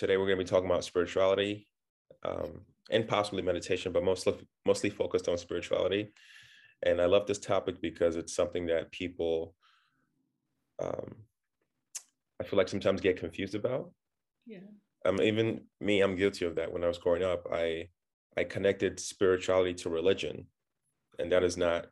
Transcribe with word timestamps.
today 0.00 0.16
we're 0.16 0.24
going 0.24 0.38
to 0.38 0.44
be 0.44 0.48
talking 0.48 0.68
about 0.68 0.82
spirituality 0.82 1.68
um, 2.24 2.62
and 2.90 3.06
possibly 3.06 3.42
meditation, 3.42 3.92
but 3.92 4.02
mostly 4.02 4.34
mostly 4.64 4.88
focused 4.88 5.28
on 5.28 5.36
spirituality. 5.36 6.10
And 6.82 7.02
I 7.02 7.04
love 7.04 7.26
this 7.26 7.38
topic 7.38 7.82
because 7.82 8.16
it's 8.16 8.34
something 8.34 8.64
that 8.66 8.90
people, 8.90 9.54
um, 10.82 11.16
I 12.40 12.44
feel 12.44 12.56
like 12.56 12.70
sometimes 12.70 13.02
get 13.02 13.20
confused 13.20 13.54
about. 13.54 13.92
Yeah. 14.46 14.60
Um, 15.04 15.20
even 15.20 15.60
me, 15.82 16.00
I'm 16.00 16.16
guilty 16.16 16.46
of 16.46 16.54
that. 16.56 16.72
When 16.72 16.82
I 16.82 16.88
was 16.88 16.96
growing 16.96 17.22
up, 17.22 17.46
I 17.52 17.90
I 18.38 18.44
connected 18.44 18.98
spirituality 18.98 19.74
to 19.74 19.90
religion, 19.90 20.46
and 21.18 21.30
that 21.30 21.44
is 21.44 21.58
not 21.58 21.88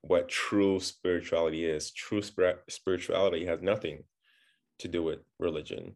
what 0.00 0.28
true 0.28 0.80
spirituality 0.80 1.64
is. 1.64 1.92
True 1.92 2.20
spir- 2.20 2.64
spirituality 2.68 3.46
has 3.46 3.62
nothing 3.62 4.02
to 4.80 4.88
do 4.88 5.04
with 5.04 5.20
religion. 5.38 5.94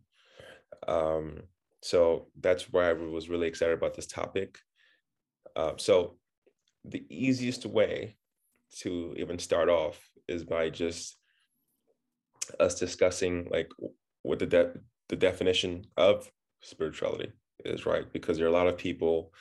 Um, 0.87 1.43
so 1.83 2.29
that's 2.41 2.73
why 2.73 2.91
I 2.91 2.93
was 2.93 3.29
really 3.29 3.47
excited 3.47 3.75
about 3.75 3.95
this 3.95 4.07
topic. 4.07 4.59
Uh, 5.55 5.73
so 5.77 6.17
the 6.85 7.05
easiest 7.11 7.67
way 7.67 8.17
to 8.79 9.15
even 9.17 9.39
start 9.39 9.69
off 9.69 10.01
is 10.29 10.45
by 10.45 10.71
just 10.71 11.17
us 12.61 12.79
discussing 12.79 13.49
like 13.51 13.71
what 14.23 14.39
the 14.39 14.47
de- 14.47 14.75
the 15.09 15.17
definition 15.17 15.85
of 15.97 16.31
spirituality 16.61 17.33
is, 17.65 17.87
right? 17.87 18.13
Because 18.13 18.37
there 18.37 18.47
are 18.47 18.51
a 18.51 18.53
lot 18.53 18.67
of 18.67 18.77
people 18.77 19.33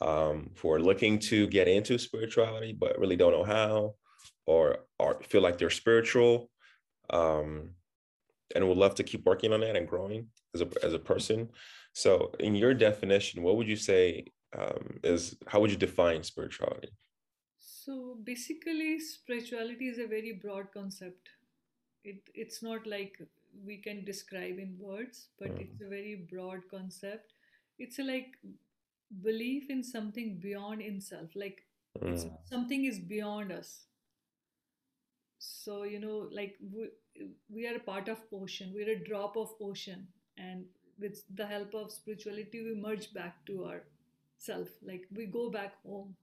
um, 0.00 0.50
who 0.58 0.70
are 0.70 0.80
looking 0.80 1.18
to 1.18 1.46
get 1.48 1.68
into 1.68 1.98
spirituality 1.98 2.72
but 2.78 2.98
really 2.98 3.16
don't 3.16 3.32
know 3.32 3.44
how, 3.44 3.94
or 4.46 4.80
or 4.98 5.20
feel 5.22 5.42
like 5.42 5.58
they're 5.58 5.70
spiritual, 5.70 6.50
um, 7.10 7.70
and 8.54 8.66
would 8.68 8.78
love 8.78 8.94
to 8.96 9.04
keep 9.04 9.24
working 9.26 9.52
on 9.52 9.60
that 9.60 9.76
and 9.76 9.88
growing 9.88 10.28
as 10.54 10.62
a 10.62 10.68
as 10.82 10.94
a 10.94 10.98
person. 10.98 11.48
So, 11.94 12.32
in 12.40 12.54
your 12.54 12.74
definition, 12.74 13.42
what 13.42 13.56
would 13.56 13.68
you 13.68 13.76
say 13.76 14.26
um, 14.56 14.98
is 15.04 15.36
how 15.46 15.60
would 15.60 15.70
you 15.70 15.76
define 15.76 16.22
spirituality? 16.22 16.90
So 17.58 18.16
basically, 18.24 18.98
spirituality 19.00 19.88
is 19.88 19.98
a 19.98 20.06
very 20.06 20.32
broad 20.32 20.72
concept. 20.72 21.28
It 22.04 22.22
it's 22.34 22.62
not 22.62 22.86
like 22.86 23.20
we 23.64 23.78
can 23.78 24.04
describe 24.04 24.58
in 24.58 24.76
words, 24.78 25.28
but 25.38 25.52
Mm, 25.52 25.58
it's 25.58 25.80
a 25.80 25.88
very 25.88 26.26
broad 26.30 26.62
concept. 26.70 27.32
It's 27.78 27.98
a, 27.98 28.02
like 28.04 28.36
belief 29.22 29.70
in 29.70 29.82
something 29.82 30.38
beyond 30.38 30.80
in 30.82 31.00
self. 31.00 31.34
Like 31.34 31.66
mm, 32.02 32.30
something 32.44 32.84
is 32.84 32.98
beyond 32.98 33.52
us. 33.52 33.86
So 35.40 35.82
you 35.82 35.98
know, 35.98 36.28
like 36.30 36.56
we, 36.60 36.88
we 37.48 37.66
are 37.66 37.76
a 37.76 37.80
part 37.80 38.08
of 38.08 38.18
ocean. 38.32 38.72
We're 38.72 38.90
a 38.90 39.04
drop 39.04 39.36
of 39.36 39.50
ocean, 39.60 40.06
and 40.38 40.64
with 40.98 41.22
the 41.34 41.46
help 41.46 41.74
of 41.74 41.90
spirituality, 41.90 42.62
we 42.62 42.74
merge 42.80 43.12
back 43.12 43.44
to 43.46 43.64
our 43.64 43.82
self. 44.38 44.68
Like 44.82 45.06
we 45.12 45.26
go 45.26 45.50
back 45.50 45.74
home. 45.82 46.14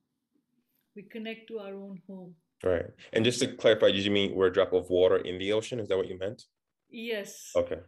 We 0.95 1.03
connect 1.03 1.47
to 1.49 1.59
our 1.59 1.73
own 1.73 2.01
home 2.07 2.35
right. 2.63 2.85
And 3.13 3.23
just 3.23 3.39
to 3.39 3.47
clarify, 3.47 3.91
did 3.91 4.03
you 4.03 4.11
mean 4.11 4.35
we're 4.35 4.47
a 4.47 4.53
drop 4.53 4.73
of 4.73 4.89
water 4.89 5.17
in 5.17 5.37
the 5.37 5.53
ocean? 5.53 5.79
Is 5.79 5.87
that 5.89 5.97
what 5.97 6.07
you 6.07 6.17
meant? 6.17 6.43
Yes. 6.89 7.51
Okay. 7.55 7.79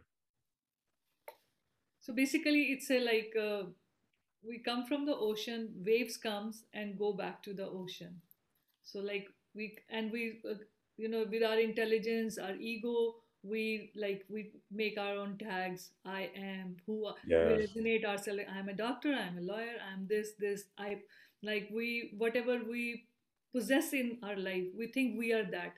So 2.00 2.12
basically, 2.12 2.72
it's 2.72 2.90
a 2.90 3.00
like 3.00 3.34
uh, 3.40 3.64
we 4.46 4.58
come 4.58 4.86
from 4.86 5.06
the 5.06 5.14
ocean, 5.14 5.70
waves 5.84 6.16
comes 6.16 6.64
and 6.72 6.98
go 6.98 7.12
back 7.12 7.42
to 7.44 7.54
the 7.54 7.66
ocean. 7.66 8.20
So 8.82 9.00
like 9.00 9.28
we 9.54 9.76
and 9.90 10.10
we 10.10 10.40
uh, 10.48 10.54
you 11.00 11.08
know 11.08 11.24
with 11.30 11.42
our 11.50 11.58
intelligence, 11.60 12.38
our 12.38 12.56
ego, 12.56 12.94
we 13.42 13.90
like 14.04 14.24
we 14.28 14.42
make 14.70 14.98
our 14.98 15.14
own 15.24 15.36
tags. 15.38 15.90
I 16.04 16.30
am 16.36 16.76
who 16.86 16.96
I- 17.06 17.14
we 17.28 17.54
resonate 17.62 18.04
ourselves. 18.12 18.42
I'm 18.56 18.68
a 18.68 18.74
doctor. 18.80 19.12
I'm 19.14 19.38
a 19.38 19.46
lawyer. 19.52 19.76
I'm 19.90 20.06
this 20.14 20.32
this. 20.46 20.64
I 20.78 20.90
like 21.50 21.68
we 21.80 22.12
whatever 22.24 22.58
we 22.74 23.06
possess 23.54 23.92
in 24.00 24.18
our 24.22 24.36
life, 24.36 24.66
we 24.76 24.88
think 24.98 25.18
we 25.18 25.32
are 25.32 25.44
that. 25.58 25.74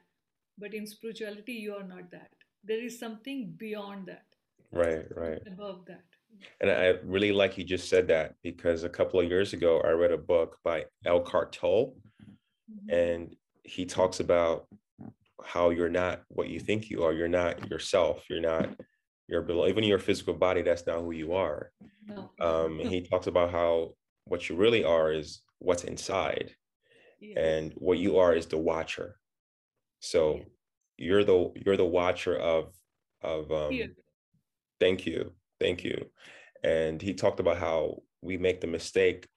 But 0.58 0.74
in 0.74 0.86
spirituality, 0.86 1.54
you 1.66 1.74
are 1.74 1.86
not 1.94 2.10
that. 2.10 2.30
There 2.64 2.82
is 2.88 2.98
something 2.98 3.52
beyond 3.58 4.06
that, 4.06 4.26
Right. 4.70 5.06
Right. 5.16 5.40
above 5.46 5.84
that. 5.86 6.04
And 6.60 6.70
I 6.70 6.88
really 7.16 7.32
like 7.32 7.56
you 7.58 7.64
just 7.64 7.88
said 7.88 8.06
that 8.08 8.34
because 8.42 8.84
a 8.84 8.88
couple 8.98 9.20
of 9.20 9.28
years 9.28 9.52
ago, 9.52 9.80
I 9.80 9.90
read 10.02 10.12
a 10.12 10.18
book 10.18 10.58
by 10.64 10.84
Eckhart 11.06 11.52
Tolle, 11.52 11.96
Mhm. 12.70 12.92
and 13.02 13.36
he 13.64 13.84
talks 13.86 14.20
about 14.20 14.66
how 15.44 15.70
you're 15.70 15.88
not 15.88 16.22
what 16.28 16.48
you 16.48 16.60
think 16.60 16.90
you 16.90 17.04
are. 17.04 17.12
You're 17.12 17.28
not 17.28 17.70
yourself. 17.70 18.24
You're 18.28 18.40
not 18.40 18.68
your 19.28 19.68
even 19.68 19.84
your 19.84 19.98
physical 19.98 20.34
body. 20.34 20.62
That's 20.62 20.86
not 20.86 21.00
who 21.00 21.12
you 21.12 21.32
are. 21.34 21.70
Um, 22.40 22.80
and 22.80 22.88
he 22.88 23.00
talks 23.10 23.26
about 23.26 23.50
how 23.50 23.94
what 24.24 24.48
you 24.48 24.56
really 24.56 24.84
are 24.84 25.12
is 25.12 25.42
what's 25.58 25.84
inside, 25.84 26.54
Yes. 27.20 27.36
and 27.38 27.72
what 27.76 27.98
you 27.98 28.18
are 28.18 28.34
is 28.34 28.46
the 28.46 28.58
watcher. 28.58 29.16
So 30.00 30.40
you're 30.98 31.24
the 31.24 31.52
you're 31.64 31.76
the 31.76 31.84
watcher 31.84 32.36
of 32.36 32.72
of 33.22 33.50
um, 33.52 33.70
thank 34.80 35.06
you, 35.06 35.32
thank 35.60 35.84
you. 35.84 36.06
And 36.64 37.00
he 37.00 37.14
talked 37.14 37.40
about 37.40 37.58
how 37.58 38.02
we 38.20 38.36
make 38.36 38.60
the 38.60 38.66
mistake, 38.66 39.28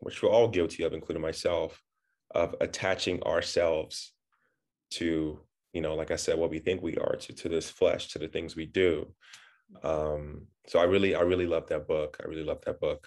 which 0.00 0.22
we're 0.22 0.30
all 0.30 0.48
guilty 0.48 0.82
of, 0.82 0.92
including 0.92 1.22
myself, 1.22 1.82
of 2.34 2.54
attaching 2.60 3.22
ourselves 3.22 4.12
to 4.92 5.40
you 5.76 5.82
know 5.84 5.94
like 6.00 6.10
i 6.16 6.16
said 6.24 6.38
what 6.38 6.50
we 6.54 6.58
think 6.66 6.78
we 6.80 6.96
are 7.04 7.16
to, 7.24 7.30
to 7.40 7.46
this 7.54 7.68
flesh 7.78 8.02
to 8.12 8.18
the 8.18 8.28
things 8.34 8.50
we 8.56 8.66
do. 8.82 8.92
Um 9.92 10.22
so 10.70 10.74
i 10.84 10.86
really 10.94 11.12
i 11.20 11.22
really 11.32 11.48
love 11.54 11.66
that 11.72 11.84
book. 11.94 12.10
I 12.22 12.24
really 12.30 12.46
love 12.50 12.60
that 12.66 12.78
book. 12.86 13.00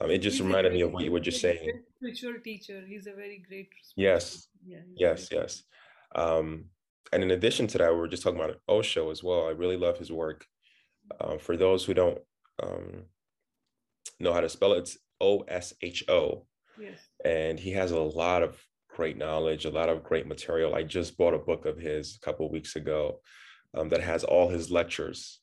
Um, 0.00 0.10
it 0.14 0.18
just 0.26 0.36
He's 0.38 0.46
reminded 0.46 0.72
me 0.76 0.82
of 0.84 0.90
what 0.92 1.04
you 1.04 1.12
were 1.14 1.26
just 1.30 1.40
saying. 1.46 1.70
spiritual 1.98 2.36
teacher. 2.48 2.78
He's 2.92 3.06
a 3.12 3.14
very 3.22 3.38
great 3.48 3.70
yes. 4.08 4.24
Yeah. 4.72 4.82
yes 5.04 5.20
very- 5.28 5.42
yes. 5.42 5.52
um 6.24 6.46
and 7.12 7.20
in 7.26 7.30
addition 7.38 7.64
to 7.68 7.76
that 7.78 7.92
we 7.94 8.00
were 8.02 8.12
just 8.14 8.22
talking 8.24 8.40
about 8.40 8.56
osho 8.74 9.02
as 9.14 9.20
well. 9.26 9.42
I 9.50 9.52
really 9.62 9.80
love 9.86 9.96
his 10.02 10.10
work. 10.24 10.40
Uh, 11.20 11.36
for 11.46 11.54
those 11.64 11.80
who 11.84 11.94
don't 12.00 12.20
um 12.66 12.86
know 14.22 14.32
how 14.36 14.42
to 14.44 14.48
spell 14.56 14.72
it 14.74 14.78
it's 14.84 14.96
o-s-h-o 15.20 16.46
Yes. 16.86 16.98
and 17.38 17.54
he 17.64 17.70
has 17.80 17.90
a 17.92 18.00
lot 18.24 18.42
of 18.48 18.52
great 18.94 19.18
knowledge, 19.18 19.64
a 19.64 19.70
lot 19.70 19.88
of 19.88 20.04
great 20.04 20.26
material. 20.26 20.74
I 20.74 20.82
just 20.82 21.16
bought 21.18 21.34
a 21.34 21.38
book 21.38 21.66
of 21.66 21.78
his 21.78 22.16
a 22.16 22.24
couple 22.24 22.46
of 22.46 22.52
weeks 22.52 22.76
ago 22.76 23.20
um, 23.74 23.88
that 23.88 24.00
has 24.00 24.24
all 24.24 24.48
his 24.48 24.70
lectures. 24.70 25.40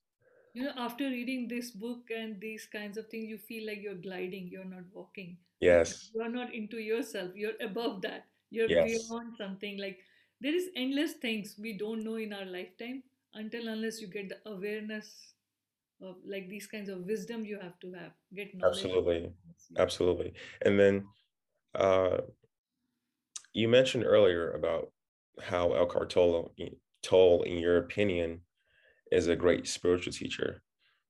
You 0.54 0.64
know, 0.64 0.74
after 0.78 1.06
reading 1.06 1.48
this 1.48 1.72
book 1.72 2.10
and 2.16 2.40
these 2.40 2.66
kinds 2.66 2.98
of 2.98 3.08
things, 3.08 3.28
you 3.28 3.38
feel 3.38 3.68
like 3.68 3.82
you're 3.82 3.96
gliding. 3.96 4.50
You're 4.52 4.66
not 4.66 4.84
walking. 4.94 5.38
Yes, 5.60 6.10
You're 6.14 6.30
not 6.30 6.54
into 6.54 6.78
yourself. 6.78 7.32
You're 7.36 7.60
above 7.62 8.02
that. 8.02 8.26
You're 8.50 8.70
yes, 8.70 9.08
beyond 9.08 9.36
something. 9.38 9.78
Like 9.78 10.00
there 10.42 10.56
is 10.56 10.68
endless 10.76 11.14
things 11.14 11.56
we 11.60 11.78
don't 11.78 12.04
know 12.04 12.16
in 12.16 12.34
our 12.34 12.46
lifetime 12.46 13.04
until 13.34 13.68
unless 13.68 14.02
you 14.02 14.08
get 14.08 14.30
the 14.30 14.40
awareness 14.50 15.34
of 16.02 16.16
like 16.26 16.50
these 16.50 16.68
kinds 16.68 16.90
of 16.90 17.06
wisdom 17.06 17.46
you 17.46 17.60
have 17.62 17.80
to 17.80 17.94
have. 17.94 18.12
Get 18.36 18.56
knowledge. 18.56 18.78
absolutely, 18.78 19.34
absolutely. 19.78 20.34
And 20.64 20.80
then 20.80 21.06
uh, 21.76 22.18
you 23.54 23.68
mentioned 23.68 24.06
earlier 24.06 24.52
about 24.52 24.92
how 25.42 25.74
Eckhart 25.74 26.10
Tolle, 26.10 26.54
Tolle, 27.04 27.44
in 27.44 27.58
your 27.58 27.78
opinion, 27.78 28.42
is 29.12 29.28
a 29.28 29.36
great 29.36 29.68
spiritual 29.68 30.14
teacher. 30.14 30.62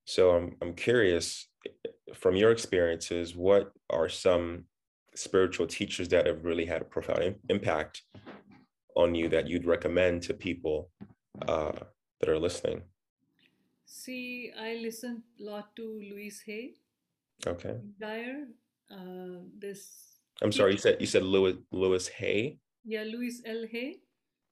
So 0.04 0.30
I'm 0.36 0.56
I'm 0.60 0.74
curious, 0.74 1.48
from 2.14 2.34
your 2.36 2.50
experiences, 2.50 3.36
what 3.36 3.72
are 3.90 4.08
some 4.08 4.64
spiritual 5.14 5.66
teachers 5.66 6.08
that 6.08 6.26
have 6.26 6.44
really 6.44 6.64
had 6.66 6.82
a 6.82 6.86
profound 6.86 7.22
im- 7.22 7.38
impact 7.48 8.02
on 8.96 9.14
you 9.14 9.28
that 9.28 9.48
you'd 9.48 9.66
recommend 9.66 10.22
to 10.22 10.34
people 10.34 10.90
uh, 11.48 11.72
that 12.20 12.28
are 12.28 12.38
listening? 12.38 12.82
See, 13.86 14.52
I 14.58 14.74
listen 14.82 15.22
a 15.38 15.42
lot 15.42 15.76
to 15.76 15.82
Louise 15.82 16.42
Hay, 16.46 16.74
Okay. 17.46 17.76
Dyer, 18.00 18.46
uh, 18.90 19.42
this 19.58 20.11
I'm 20.42 20.52
sorry, 20.52 20.72
you 20.72 20.78
said 20.78 20.96
you 21.00 21.06
said 21.06 21.22
Louis 21.22 21.56
Louis 21.70 22.08
Hay. 22.08 22.58
Yeah, 22.84 23.04
Louis 23.04 23.40
L. 23.46 23.64
Hay, 23.70 24.00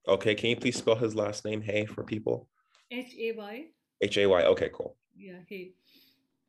Okay, 0.08 0.34
can 0.34 0.50
you 0.50 0.56
please 0.56 0.76
spell 0.78 0.94
his 0.96 1.14
last 1.14 1.44
name 1.44 1.60
Hay 1.62 1.84
for 1.86 2.04
people? 2.04 2.48
H 2.90 3.14
A 3.18 3.32
Y, 3.32 3.64
H 4.00 4.18
A 4.18 4.26
Y. 4.26 4.42
Okay, 4.44 4.70
cool. 4.72 4.96
yeah, 5.16 5.40
Hay, 5.48 5.72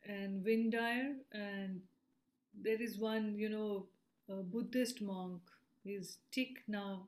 and 0.07 0.43
Win 0.45 0.69
Dyer, 0.69 1.15
and 1.33 1.81
there 2.53 2.81
is 2.81 2.97
one, 2.99 3.35
you 3.37 3.49
know, 3.49 3.87
a 4.29 4.35
Buddhist 4.43 5.01
monk. 5.01 5.41
He's 5.83 6.17
Thich 6.35 6.57
now. 6.67 7.07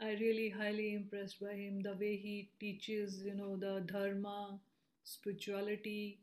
I 0.00 0.12
really 0.20 0.48
highly 0.48 0.94
impressed 0.94 1.38
by 1.40 1.52
him. 1.52 1.80
The 1.82 1.92
way 1.94 2.16
he 2.16 2.50
teaches, 2.58 3.22
you 3.22 3.34
know, 3.34 3.56
the 3.56 3.84
dharma, 3.86 4.58
spirituality, 5.04 6.18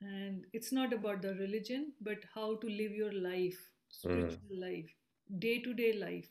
and 0.00 0.44
it's 0.52 0.70
not 0.72 0.92
about 0.92 1.22
the 1.22 1.34
religion, 1.34 1.92
but 2.00 2.18
how 2.34 2.56
to 2.56 2.66
live 2.68 2.92
your 2.92 3.12
life, 3.12 3.58
Mm, 4.06 4.30
spiritual 4.30 4.60
life, 4.60 4.90
day 5.38 5.60
to 5.60 5.74
day 5.74 5.92
life. 5.92 6.28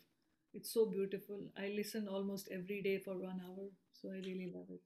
It's 0.54 0.74
so 0.74 0.86
beautiful. 0.86 1.52
I 1.58 1.74
listen 1.76 2.08
almost 2.08 2.48
every 2.52 2.82
day 2.82 3.00
for 3.00 3.18
one 3.18 3.42
hour, 3.46 3.70
so 3.94 4.10
I 4.10 4.18
really 4.18 4.52
love 4.54 4.68
it. 4.70 4.82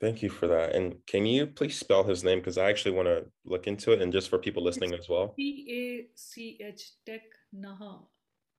Thank 0.00 0.22
you 0.22 0.30
for 0.30 0.46
that. 0.46 0.74
And 0.74 0.94
can 1.06 1.26
you 1.26 1.46
please 1.46 1.78
spell 1.78 2.04
his 2.04 2.24
name? 2.24 2.38
Because 2.38 2.58
I 2.58 2.70
actually 2.70 2.92
want 2.92 3.08
to 3.08 3.26
look 3.44 3.66
into 3.66 3.92
it 3.92 4.00
and 4.00 4.12
just 4.12 4.30
for 4.30 4.38
people 4.38 4.62
listening 4.62 4.94
as 4.94 5.08
well. 5.08 5.34
T 5.36 5.66
A 5.70 6.08
C 6.16 6.58
H 6.62 6.92
Tech 7.04 7.22
Naha. 7.54 8.06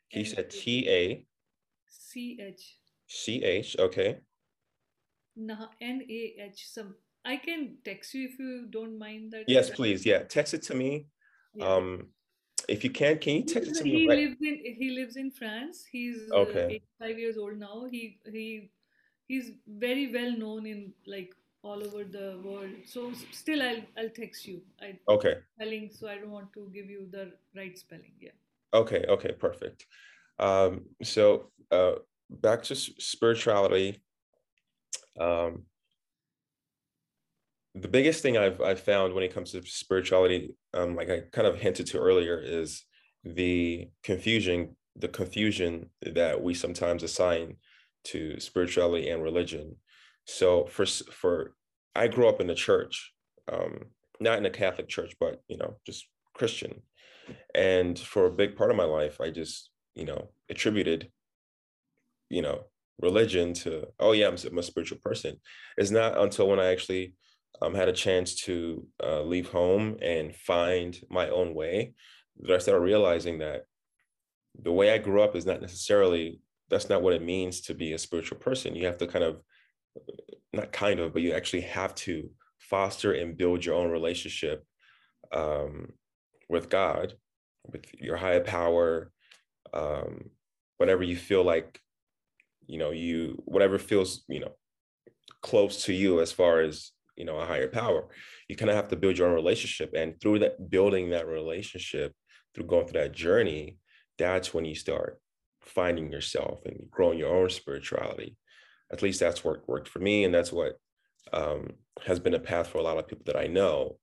He 0.09 0.23
said 0.25 0.49
T 0.49 0.87
A 0.89 1.25
C 1.87 2.37
H. 2.41 2.77
C 3.07 3.43
H. 3.43 3.75
Okay. 3.79 4.17
Naha 5.39 5.69
N 5.81 6.01
A 6.07 6.35
H. 6.39 6.67
Some 6.67 6.95
I 7.25 7.37
can 7.37 7.77
text 7.83 8.13
you 8.13 8.29
if 8.29 8.39
you 8.39 8.67
don't 8.69 8.97
mind 8.99 9.31
that. 9.31 9.45
Yes, 9.47 9.69
please. 9.69 10.05
Yeah. 10.05 10.23
Text 10.23 10.53
it 10.53 10.63
to 10.63 10.75
me. 10.75 11.07
Yeah. 11.53 11.65
Um, 11.65 12.07
if 12.71 12.83
you 12.83 12.89
can, 12.89 13.19
can 13.19 13.35
you 13.35 13.43
text 13.43 13.69
it 13.71 13.75
to 13.77 13.83
me? 13.83 13.99
he 13.99 14.07
right- 14.07 14.17
lives 14.17 14.37
in 14.41 14.55
he 14.81 14.89
lives 14.91 15.15
in 15.17 15.29
France. 15.31 15.85
He's 15.91 16.17
uh, 16.31 16.35
Okay. 16.43 16.81
85 17.01 17.19
years 17.19 17.37
old 17.37 17.57
now. 17.57 17.85
He 17.91 18.17
he 18.31 18.71
he's 19.27 19.51
very 19.67 20.11
well 20.11 20.31
known 20.43 20.65
in 20.65 20.93
like 21.05 21.35
all 21.63 21.83
over 21.85 22.03
the 22.03 22.39
world. 22.43 22.71
So 22.85 23.11
still, 23.31 23.61
I'll 23.61 23.83
I'll 23.97 24.09
text 24.09 24.47
you. 24.47 24.61
I 24.81 24.97
Okay. 25.07 25.35
spelling, 25.55 25.89
so 25.91 26.07
I 26.07 26.15
don't 26.17 26.31
want 26.31 26.53
to 26.53 26.69
give 26.73 26.89
you 26.89 27.07
the 27.11 27.33
right 27.55 27.77
spelling. 27.77 28.13
Yeah. 28.19 28.37
Okay, 28.73 29.03
okay, 29.09 29.33
perfect. 29.33 29.85
Um, 30.39 30.85
so 31.03 31.51
uh, 31.71 31.95
back 32.29 32.63
to 32.63 32.75
spirituality. 32.75 34.01
Um, 35.19 35.65
the 37.73 37.87
biggest 37.87 38.21
thing 38.21 38.37
I've 38.37 38.61
I've 38.61 38.81
found 38.81 39.13
when 39.13 39.23
it 39.23 39.33
comes 39.33 39.51
to 39.51 39.61
spirituality, 39.65 40.55
um, 40.73 40.95
like 40.95 41.09
I 41.09 41.21
kind 41.31 41.47
of 41.47 41.57
hinted 41.57 41.87
to 41.87 41.99
earlier, 41.99 42.39
is 42.39 42.83
the 43.23 43.89
confusion, 44.03 44.75
the 44.95 45.07
confusion 45.07 45.89
that 46.01 46.41
we 46.41 46.53
sometimes 46.53 47.03
assign 47.03 47.57
to 48.05 48.39
spirituality 48.39 49.09
and 49.09 49.23
religion. 49.23 49.75
So 50.25 50.65
for 50.65 50.85
for 50.85 51.55
I 51.95 52.07
grew 52.07 52.27
up 52.27 52.41
in 52.41 52.47
the 52.47 52.55
church, 52.55 53.13
um, 53.51 53.85
not 54.19 54.37
in 54.37 54.45
a 54.45 54.49
Catholic 54.49 54.89
church, 54.89 55.15
but 55.19 55.41
you 55.47 55.57
know, 55.57 55.77
just 55.85 56.07
Christian. 56.33 56.81
And 57.55 57.97
for 57.97 58.25
a 58.25 58.31
big 58.31 58.55
part 58.55 58.71
of 58.71 58.77
my 58.77 58.83
life, 58.83 59.21
I 59.21 59.29
just, 59.29 59.69
you 59.95 60.05
know, 60.05 60.31
attributed, 60.49 61.09
you 62.29 62.41
know, 62.41 62.65
religion 62.99 63.53
to, 63.53 63.87
oh 63.99 64.11
yeah, 64.11 64.27
I'm, 64.27 64.35
I'm 64.45 64.57
a 64.57 64.63
spiritual 64.63 64.99
person. 65.01 65.39
It's 65.77 65.91
not 65.91 66.17
until 66.17 66.49
when 66.49 66.59
I 66.59 66.71
actually 66.71 67.13
um, 67.61 67.73
had 67.73 67.89
a 67.89 67.93
chance 67.93 68.35
to 68.35 68.85
uh, 69.03 69.21
leave 69.21 69.49
home 69.49 69.97
and 70.01 70.35
find 70.35 70.99
my 71.09 71.29
own 71.29 71.53
way 71.53 71.93
that 72.39 72.55
I 72.55 72.59
started 72.59 72.81
realizing 72.81 73.39
that 73.39 73.65
the 74.61 74.71
way 74.71 74.91
I 74.91 74.97
grew 74.97 75.21
up 75.21 75.35
is 75.35 75.45
not 75.45 75.61
necessarily, 75.61 76.41
that's 76.69 76.89
not 76.89 77.01
what 77.01 77.13
it 77.13 77.23
means 77.23 77.61
to 77.61 77.73
be 77.73 77.93
a 77.93 77.97
spiritual 77.97 78.37
person. 78.37 78.75
You 78.75 78.85
have 78.87 78.97
to 78.97 79.07
kind 79.07 79.23
of, 79.23 79.41
not 80.53 80.71
kind 80.71 80.99
of, 80.99 81.13
but 81.13 81.21
you 81.21 81.33
actually 81.33 81.61
have 81.61 81.95
to 81.95 82.29
foster 82.59 83.13
and 83.13 83.37
build 83.37 83.63
your 83.65 83.75
own 83.75 83.91
relationship 83.91 84.65
um, 85.31 85.93
with 86.49 86.69
God, 86.69 87.13
with 87.65 87.85
your 87.93 88.17
higher 88.17 88.41
power, 88.41 89.11
um, 89.73 90.29
whatever 90.77 91.03
you 91.03 91.15
feel 91.15 91.43
like, 91.43 91.79
you 92.67 92.77
know, 92.77 92.91
you 92.91 93.41
whatever 93.45 93.77
feels, 93.77 94.23
you 94.27 94.39
know, 94.39 94.51
close 95.41 95.85
to 95.85 95.93
you 95.93 96.21
as 96.21 96.31
far 96.31 96.61
as 96.61 96.91
you 97.15 97.25
know 97.25 97.37
a 97.37 97.45
higher 97.45 97.67
power. 97.67 98.07
You 98.47 98.55
kind 98.55 98.69
of 98.69 98.75
have 98.75 98.89
to 98.89 98.95
build 98.95 99.17
your 99.17 99.29
own 99.29 99.35
relationship, 99.35 99.93
and 99.95 100.19
through 100.19 100.39
that 100.39 100.69
building 100.69 101.09
that 101.09 101.27
relationship, 101.27 102.13
through 102.53 102.65
going 102.65 102.87
through 102.87 103.01
that 103.01 103.13
journey, 103.13 103.77
that's 104.17 104.53
when 104.53 104.65
you 104.65 104.75
start 104.75 105.19
finding 105.61 106.11
yourself 106.11 106.65
and 106.65 106.89
growing 106.89 107.19
your 107.19 107.35
own 107.35 107.49
spirituality. 107.49 108.35
At 108.91 109.01
least 109.01 109.19
that's 109.19 109.43
what 109.43 109.67
worked 109.67 109.87
for 109.87 109.99
me, 109.99 110.23
and 110.23 110.33
that's 110.33 110.51
what 110.51 110.73
um, 111.33 111.71
has 112.05 112.19
been 112.19 112.33
a 112.33 112.39
path 112.39 112.67
for 112.67 112.79
a 112.79 112.83
lot 112.83 112.97
of 112.97 113.07
people 113.07 113.23
that 113.25 113.37
I 113.37 113.47
know. 113.47 113.97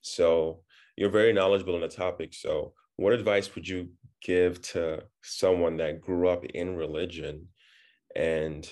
So 0.00 0.60
you're 0.96 1.10
very 1.10 1.32
knowledgeable 1.32 1.74
on 1.74 1.80
the 1.80 1.88
topic. 1.88 2.34
So, 2.34 2.74
what 2.96 3.12
advice 3.12 3.54
would 3.54 3.66
you 3.66 3.88
give 4.22 4.62
to 4.62 5.02
someone 5.22 5.78
that 5.78 6.00
grew 6.00 6.28
up 6.28 6.44
in 6.44 6.76
religion 6.76 7.48
and 8.14 8.70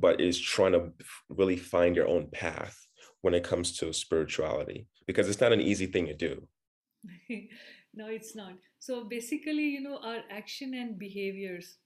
but 0.00 0.20
is 0.20 0.40
trying 0.40 0.72
to 0.72 0.92
really 1.28 1.56
find 1.56 1.96
your 1.96 2.08
own 2.08 2.28
path 2.30 2.86
when 3.22 3.34
it 3.34 3.44
comes 3.44 3.76
to 3.78 3.92
spirituality? 3.92 4.86
Because 5.06 5.28
it's 5.28 5.40
not 5.40 5.52
an 5.52 5.60
easy 5.60 5.86
thing 5.86 6.06
to 6.06 6.14
do. 6.14 6.46
no, 7.94 8.08
it's 8.08 8.34
not. 8.34 8.54
So 8.78 9.04
basically, 9.04 9.64
you 9.64 9.80
know, 9.80 9.98
our 10.02 10.20
action 10.30 10.74
and 10.74 10.98
behaviors, 10.98 11.78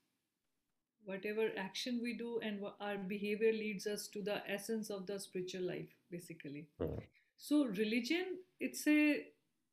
whatever 1.05 1.49
action 1.57 2.01
we 2.03 2.17
do 2.17 2.41
and 2.43 2.61
what 2.61 2.77
our 2.81 2.99
behavior 2.99 3.53
leads 3.53 3.87
us 3.87 4.09
to 4.09 4.23
the 4.23 4.43
essence 4.49 4.91
of 4.91 5.07
the 5.07 5.19
spiritual 5.19 5.67
life, 5.67 5.89
basically. 6.11 6.69
Mm. 6.81 7.01
So 7.39 7.65
religion, 7.65 8.39
it's 8.59 8.87
a 8.87 9.25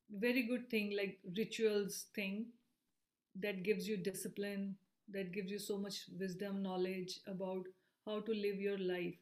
very 0.09 0.43
good 0.43 0.69
thing, 0.69 0.95
like 0.95 1.19
rituals 1.35 2.05
thing 2.15 2.47
that 3.39 3.63
gives 3.63 3.87
you 3.87 3.97
discipline, 3.97 4.75
that 5.11 5.31
gives 5.33 5.51
you 5.51 5.59
so 5.59 5.77
much 5.77 6.05
wisdom, 6.17 6.63
knowledge 6.63 7.19
about 7.27 7.65
how 8.07 8.19
to 8.21 8.33
live 8.33 8.61
your 8.61 8.79
life. 8.79 9.15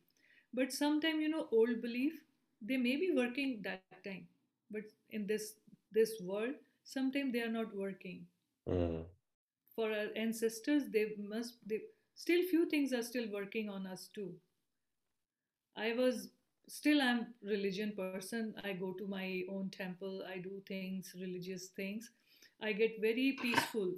But 0.53 0.73
sometimes, 0.73 1.21
you 1.21 1.29
know, 1.29 1.47
old 1.51 1.81
belief, 1.81 2.13
they 2.61 2.77
may 2.77 2.97
be 2.97 3.11
working 3.15 3.61
that 3.63 3.83
time, 4.03 4.27
but 4.71 4.83
in 5.11 5.27
this 5.27 5.53
this 5.91 6.13
world, 6.21 6.55
sometimes 6.83 7.33
they 7.33 7.41
are 7.41 7.53
not 7.57 7.75
working. 7.75 8.25
Mm. 8.69 9.05
For 9.75 9.91
our 9.91 10.07
ancestors, 10.15 10.89
they 10.91 11.05
must 11.17 11.57
they 11.67 11.81
still 12.15 12.43
few 12.53 12.67
things 12.69 12.93
are 12.93 13.03
still 13.03 13.29
working 13.31 13.69
on 13.69 13.87
us 13.87 14.07
too. 14.13 14.33
I 15.77 15.93
was 15.93 16.29
still 16.67 17.01
I'm 17.01 17.27
religion 17.43 17.93
person. 17.97 18.55
I 18.63 18.73
go 18.73 18.93
to 18.93 19.07
my 19.07 19.43
own 19.49 19.69
temple. 19.69 20.23
I 20.27 20.37
do 20.39 20.61
things, 20.67 21.13
religious 21.19 21.67
things. 21.67 22.11
I 22.61 22.73
get 22.73 22.99
very 23.01 23.37
peaceful. 23.41 23.93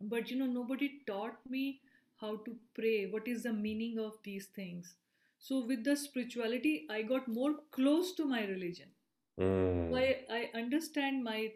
But 0.00 0.30
you 0.30 0.38
know, 0.38 0.46
nobody 0.46 0.90
taught 1.06 1.38
me 1.48 1.80
how 2.20 2.36
to 2.46 2.56
pray. 2.74 3.06
What 3.06 3.28
is 3.28 3.42
the 3.44 3.52
meaning 3.52 3.98
of 3.98 4.18
these 4.24 4.46
things? 4.46 4.94
So 5.38 5.64
with 5.64 5.84
the 5.84 5.96
spirituality, 5.96 6.86
I 6.90 7.02
got 7.02 7.28
more 7.28 7.54
close 7.70 8.12
to 8.14 8.24
my 8.24 8.44
religion. 8.44 8.88
Mm. 9.40 9.96
I 9.96 10.06
I 10.38 10.50
understand 10.62 11.24
my 11.24 11.52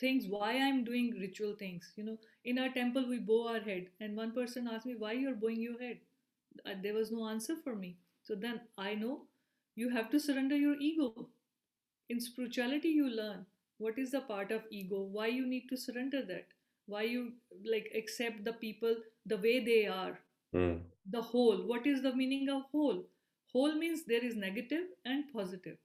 things 0.00 0.26
why 0.32 0.48
i'm 0.64 0.78
doing 0.86 1.10
ritual 1.20 1.54
things 1.60 1.92
you 1.96 2.04
know 2.06 2.16
in 2.52 2.58
our 2.62 2.70
temple 2.76 3.06
we 3.12 3.18
bow 3.30 3.40
our 3.52 3.60
head 3.68 3.86
and 4.00 4.16
one 4.20 4.32
person 4.38 4.68
asked 4.74 4.86
me 4.90 4.94
why 5.04 5.12
you're 5.12 5.40
bowing 5.44 5.62
your 5.68 5.78
head 5.84 6.00
Uh, 6.70 6.74
there 6.84 6.94
was 6.96 7.10
no 7.14 7.26
answer 7.28 7.54
for 7.64 7.72
me 7.82 7.90
so 8.28 8.34
then 8.42 8.58
i 8.86 8.90
know 9.02 9.12
you 9.82 9.86
have 9.94 10.08
to 10.14 10.18
surrender 10.24 10.58
your 10.62 10.74
ego 10.88 11.06
in 12.08 12.20
spirituality 12.20 12.88
you 12.88 13.08
learn 13.20 13.46
what 13.78 13.98
is 13.98 14.12
the 14.16 14.20
part 14.32 14.52
of 14.56 14.68
ego 14.80 15.00
why 15.18 15.26
you 15.26 15.46
need 15.54 15.68
to 15.72 15.76
surrender 15.84 16.22
that 16.32 16.54
why 16.92 17.02
you 17.14 17.22
like 17.74 17.90
accept 18.02 18.44
the 18.44 18.52
people 18.64 18.96
the 19.34 19.38
way 19.48 19.56
they 19.70 19.86
are? 19.86 20.18
Mm. 20.54 20.80
the 21.12 21.22
whole. 21.26 21.60
What 21.68 21.86
is 21.90 22.02
the 22.02 22.14
meaning 22.16 22.48
of 22.54 22.64
whole? 22.72 22.98
Whole 23.52 23.74
means 23.82 24.02
there 24.06 24.24
is 24.24 24.36
negative 24.36 24.84
and 25.04 25.24
positive. 25.32 25.78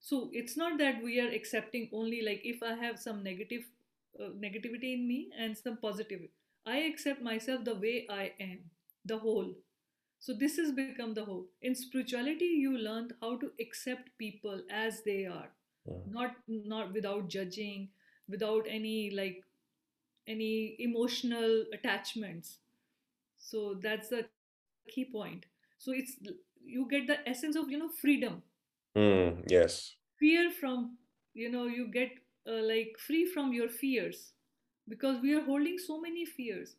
So 0.00 0.30
it's 0.32 0.56
not 0.56 0.78
that 0.78 1.02
we 1.02 1.20
are 1.20 1.30
accepting 1.38 1.88
only 1.92 2.20
like 2.28 2.42
if 2.52 2.62
i 2.62 2.72
have 2.82 2.98
some 2.98 3.22
negative 3.22 3.62
uh, 4.20 4.30
negativity 4.44 4.92
in 4.94 5.06
me 5.08 5.18
and 5.38 5.56
some 5.56 5.76
positive 5.84 6.22
i 6.66 6.78
accept 6.88 7.22
myself 7.28 7.64
the 7.68 7.76
way 7.86 8.06
i 8.10 8.32
am 8.40 8.58
the 9.04 9.18
whole. 9.18 9.54
So 10.18 10.34
this 10.34 10.56
has 10.56 10.72
become 10.72 11.14
the 11.14 11.24
whole. 11.24 11.46
In 11.62 11.74
spirituality 11.74 12.50
you 12.64 12.76
learned 12.78 13.14
how 13.20 13.36
to 13.38 13.50
accept 13.60 14.10
people 14.18 14.62
as 14.70 15.02
they 15.04 15.24
are. 15.26 15.50
Mm. 15.90 16.12
not 16.16 16.36
not 16.48 16.92
without 16.96 17.28
judging 17.34 17.88
without 18.32 18.68
any 18.74 19.10
like 19.20 19.40
any 20.26 20.76
emotional 20.78 21.64
attachments. 21.72 22.58
So 23.38 23.74
that's 23.82 24.08
the 24.08 24.26
key 24.88 25.04
point. 25.06 25.46
So 25.78 25.92
it's 25.92 26.12
you 26.64 26.88
get 26.90 27.06
the 27.06 27.28
essence 27.28 27.56
of 27.56 27.70
you 27.70 27.78
know 27.78 27.88
freedom. 27.88 28.42
Mm. 28.96 29.44
Yes. 29.48 29.96
fear 30.18 30.50
from 30.50 30.96
you 31.34 31.50
know 31.50 31.64
you 31.66 31.86
get 31.88 32.10
uh, 32.48 32.62
like 32.72 32.96
free 33.06 33.24
from 33.26 33.52
your 33.52 33.68
fears 33.68 34.32
because 34.88 35.20
we 35.22 35.34
are 35.34 35.42
holding 35.44 35.78
so 35.78 36.00
many 36.00 36.24
fears. 36.24 36.76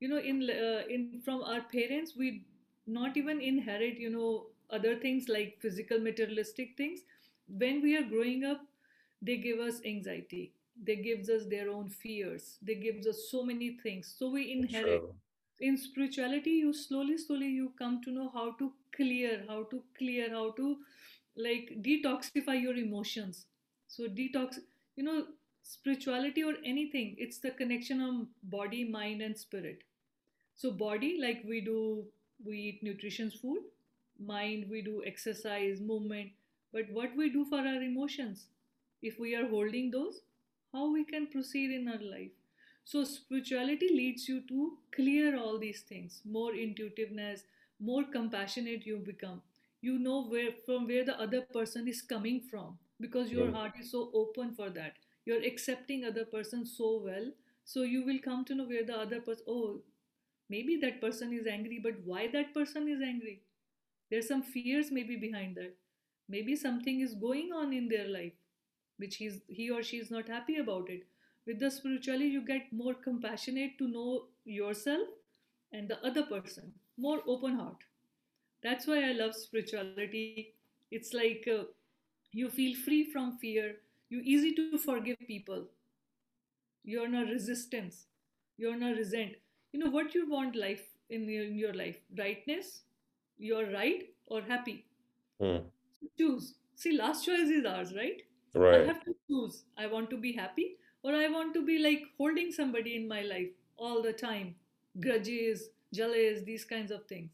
You 0.00 0.08
know 0.08 0.18
in 0.18 0.42
uh, 0.50 0.82
in 0.88 1.20
from 1.24 1.42
our 1.42 1.62
parents 1.72 2.14
we 2.16 2.44
not 2.86 3.16
even 3.16 3.40
inherit 3.40 3.98
you 3.98 4.10
know 4.10 4.46
other 4.70 4.96
things 4.96 5.28
like 5.28 5.58
physical 5.60 5.98
materialistic 6.00 6.76
things. 6.76 7.00
When 7.48 7.82
we 7.82 7.96
are 7.96 8.02
growing 8.02 8.44
up 8.44 8.60
they 9.22 9.36
give 9.36 9.58
us 9.60 9.80
anxiety 9.84 10.52
they 10.80 10.96
gives 10.96 11.28
us 11.28 11.44
their 11.46 11.68
own 11.70 11.88
fears. 11.88 12.58
They 12.62 12.74
gives 12.76 13.06
us 13.06 13.28
so 13.30 13.44
many 13.44 13.78
things. 13.82 14.14
So 14.18 14.30
we 14.30 14.52
inherit. 14.52 15.02
True. 15.02 15.14
in 15.66 15.76
spirituality 15.80 16.52
you 16.60 16.70
slowly 16.76 17.16
slowly 17.22 17.46
you 17.58 17.66
come 17.80 17.94
to 18.04 18.10
know 18.14 18.24
how 18.36 18.44
to 18.60 18.66
clear 18.96 19.34
how 19.50 19.58
to 19.72 19.78
clear 19.98 20.24
how 20.30 20.50
to 20.56 20.66
like 21.36 21.70
detoxify 21.88 22.60
your 22.62 22.74
emotions. 22.76 23.46
So 23.88 24.04
detox 24.04 24.58
you 24.96 25.04
know 25.04 25.26
spirituality 25.62 26.42
or 26.44 26.54
anything 26.64 27.14
it's 27.18 27.38
the 27.38 27.50
connection 27.62 28.00
of 28.00 28.26
body 28.56 28.84
mind 28.84 29.22
and 29.22 29.36
spirit. 29.38 29.84
So 30.56 30.70
body 30.70 31.18
like 31.20 31.42
we 31.48 31.60
do 31.60 32.04
we 32.44 32.58
eat 32.58 32.82
nutritious 32.82 33.34
food. 33.34 33.62
Mind, 34.18 34.66
we 34.70 34.82
do 34.82 35.02
exercise, 35.04 35.80
movement, 35.80 36.30
but 36.72 36.90
what 36.90 37.16
we 37.16 37.30
do 37.30 37.44
for 37.44 37.58
our 37.58 37.82
emotions, 37.82 38.46
if 39.02 39.18
we 39.18 39.34
are 39.34 39.48
holding 39.48 39.90
those, 39.90 40.20
how 40.72 40.90
we 40.92 41.04
can 41.04 41.26
proceed 41.26 41.70
in 41.70 41.88
our 41.88 41.98
life. 42.02 42.30
So 42.84 43.04
spirituality 43.04 43.88
leads 43.88 44.28
you 44.28 44.40
to 44.48 44.78
clear 44.94 45.38
all 45.38 45.58
these 45.58 45.82
things, 45.82 46.20
more 46.24 46.54
intuitiveness, 46.54 47.44
more 47.80 48.04
compassionate 48.04 48.86
you 48.86 48.98
become. 48.98 49.42
You 49.80 49.98
know 49.98 50.24
where 50.26 50.50
from 50.66 50.86
where 50.86 51.04
the 51.04 51.18
other 51.20 51.42
person 51.42 51.88
is 51.88 52.02
coming 52.02 52.40
from 52.50 52.78
because 53.00 53.30
your 53.32 53.48
Mm. 53.48 53.54
heart 53.58 53.78
is 53.80 53.90
so 53.92 54.02
open 54.22 54.54
for 54.60 54.70
that. 54.70 54.98
You're 55.24 55.44
accepting 55.52 56.04
other 56.04 56.24
person 56.24 56.64
so 56.66 56.90
well. 57.08 57.30
So 57.64 57.82
you 57.82 58.04
will 58.04 58.18
come 58.28 58.44
to 58.46 58.54
know 58.54 58.64
where 58.74 58.84
the 58.84 58.98
other 59.06 59.20
person 59.20 59.44
oh 59.48 59.82
maybe 60.48 60.76
that 60.84 61.00
person 61.00 61.32
is 61.32 61.46
angry, 61.46 61.78
but 61.82 62.00
why 62.04 62.26
that 62.28 62.54
person 62.54 62.88
is 62.88 63.00
angry? 63.02 63.42
There's 64.10 64.28
some 64.28 64.42
fears 64.42 64.90
maybe 64.92 65.16
behind 65.16 65.56
that. 65.56 65.76
Maybe 66.28 66.56
something 66.56 67.00
is 67.00 67.14
going 67.14 67.52
on 67.52 67.72
in 67.72 67.88
their 67.88 68.08
life 68.08 68.32
which 69.02 69.16
he's 69.22 69.40
he 69.60 69.70
or 69.76 69.82
she 69.90 69.98
is 70.04 70.10
not 70.16 70.28
happy 70.36 70.56
about 70.64 70.90
it. 70.96 71.04
With 71.46 71.60
the 71.60 71.70
spirituality 71.76 72.30
you 72.36 72.44
get 72.50 72.72
more 72.80 72.94
compassionate 73.06 73.78
to 73.78 73.88
know 73.88 74.26
yourself 74.44 75.08
and 75.72 75.88
the 75.88 75.98
other 76.10 76.24
person 76.34 76.72
more 76.98 77.20
open 77.26 77.56
heart. 77.56 77.88
That's 78.62 78.86
why 78.86 78.98
i 79.08 79.12
love 79.12 79.34
spirituality. 79.34 80.54
It's 80.90 81.12
like 81.14 81.48
uh, 81.52 81.64
you 82.32 82.50
feel 82.50 82.76
free 82.84 83.04
from 83.12 83.38
fear. 83.38 83.76
You 84.10 84.20
easy 84.24 84.54
to 84.60 84.78
forgive 84.78 85.18
people. 85.26 85.64
You're 86.84 87.08
not 87.08 87.28
resistance. 87.28 88.06
You're 88.56 88.76
not 88.76 88.96
resent. 88.96 89.32
You 89.72 89.80
know 89.80 89.90
what 89.90 90.14
you 90.14 90.28
want 90.30 90.56
life 90.56 90.84
in 91.10 91.28
your, 91.28 91.44
in 91.44 91.56
your 91.58 91.74
life? 91.74 91.98
Rightness 92.16 92.82
you're 93.38 93.70
right 93.72 94.08
or 94.26 94.42
happy? 94.42 94.84
Mm. 95.40 95.64
choose. 96.16 96.54
See 96.76 96.92
last 96.96 97.24
choice 97.24 97.48
is 97.48 97.64
ours 97.66 97.92
right 97.96 98.22
I 98.70 98.78
Right. 98.78 98.88
have 98.88 99.04
to 99.04 99.14
choose. 99.28 99.64
I 99.76 99.86
want 99.86 100.10
to 100.10 100.16
be 100.16 100.32
happy 100.32 100.76
or 101.02 101.14
I 101.14 101.28
want 101.28 101.54
to 101.54 101.64
be 101.64 101.78
like 101.78 102.02
holding 102.18 102.52
somebody 102.52 102.96
in 102.96 103.08
my 103.08 103.22
life 103.22 103.50
all 103.76 104.02
the 104.02 104.12
time. 104.12 104.56
Grudges, 105.00 105.68
jealous, 105.92 106.42
these 106.42 106.64
kinds 106.64 106.90
of 106.90 107.06
things. 107.06 107.30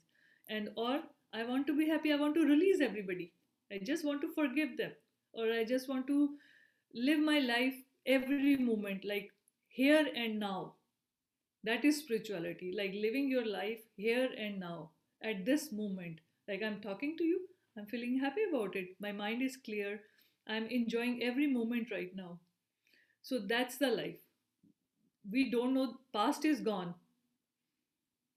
And 0.49 0.71
or 0.77 1.03
I 1.33 1.45
want 1.45 1.67
to 1.69 1.77
be 1.77 1.89
happy, 1.89 2.13
I 2.13 2.17
want 2.17 2.35
to 2.35 2.47
release 2.47 2.81
everybody. 2.81 3.33
I 3.71 3.79
just 3.79 4.05
want 4.05 4.21
to 4.23 4.33
forgive 4.35 4.77
them. 4.77 4.93
Or 5.33 5.53
I 5.53 5.65
just 5.65 5.89
want 5.89 6.07
to 6.09 6.37
live 6.95 7.21
my 7.21 7.39
life 7.41 7.75
every 8.07 8.57
moment, 8.57 9.05
like 9.05 9.31
here 9.69 10.07
and 10.15 10.41
now. 10.41 10.75
That 11.65 11.85
is 11.85 11.99
spirituality, 11.99 12.73
like 12.77 12.95
living 12.95 13.29
your 13.29 13.45
life 13.47 13.81
here 13.97 14.29
and 14.37 14.59
now, 14.59 14.91
at 15.23 15.45
this 15.45 15.71
moment. 15.73 16.21
Like 16.49 16.63
I'm 16.63 16.81
talking 16.81 17.17
to 17.17 17.25
you, 17.25 17.49
I'm 17.77 17.87
feeling 17.87 18.19
happy 18.19 18.43
about 18.49 18.75
it. 18.77 18.97
My 19.01 19.13
mind 19.13 19.43
is 19.43 19.57
clear. 19.57 20.01
I'm 20.49 20.67
enjoying 20.67 21.23
every 21.23 21.47
moment 21.47 21.89
right 21.91 22.15
now. 22.15 22.39
So 23.23 23.39
that's 23.39 23.79
the 23.79 23.89
life. 23.89 24.17
We 25.31 25.51
don't 25.51 25.75
know, 25.75 26.01
past 26.13 26.45
is 26.45 26.61
gone, 26.61 26.95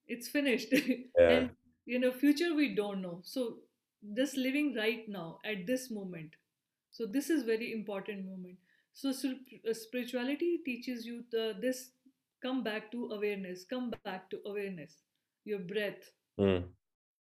it's 0.08 0.28
finished. 0.28 0.74
Yeah. 1.20 1.30
and 1.30 1.50
you 1.86 2.00
know, 2.00 2.12
future 2.12 2.54
we 2.56 2.76
don't 2.76 3.02
know. 3.02 3.20
So 3.24 3.58
just 4.16 4.38
living 4.38 4.76
right 4.76 5.08
now 5.08 5.40
at 5.46 5.66
this 5.68 5.90
moment. 5.92 6.32
So 6.92 7.06
this 7.06 7.30
is 7.30 7.44
very 7.44 7.72
important 7.74 8.26
moment. 8.26 8.58
So 8.94 9.10
uh, 9.10 9.74
spirituality 9.74 10.60
teaches 10.66 11.06
you 11.06 11.24
the 11.32 11.56
this 11.62 11.92
come 12.42 12.64
back 12.64 12.92
to 12.92 13.10
awareness, 13.12 13.66
come 13.66 13.92
back 14.04 14.30
to 14.32 14.40
awareness, 14.46 14.98
your 15.46 15.60
breath. 15.60 16.12
Mm. 16.40 16.64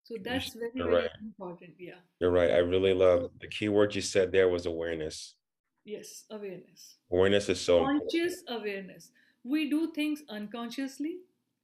So 0.06 0.14
that's 0.22 0.54
very 0.54 0.70
You're 0.74 0.90
very 0.90 1.02
right. 1.02 1.10
important. 1.20 1.72
Yeah. 1.80 1.98
You're 2.20 2.30
right. 2.30 2.50
I 2.52 2.58
really 2.58 2.94
love 2.94 3.30
the 3.40 3.48
key 3.48 3.68
word 3.68 3.92
you 3.96 4.00
said 4.02 4.30
there 4.30 4.48
was 4.48 4.64
awareness. 4.66 5.34
yes, 5.84 6.24
awareness. 6.30 6.96
Awareness 7.10 7.48
is 7.48 7.60
so 7.60 7.78
important. 7.78 8.02
conscious 8.12 8.42
awareness. 8.48 9.10
We 9.42 9.68
do 9.70 9.92
things 9.92 10.22
unconsciously, 10.28 11.18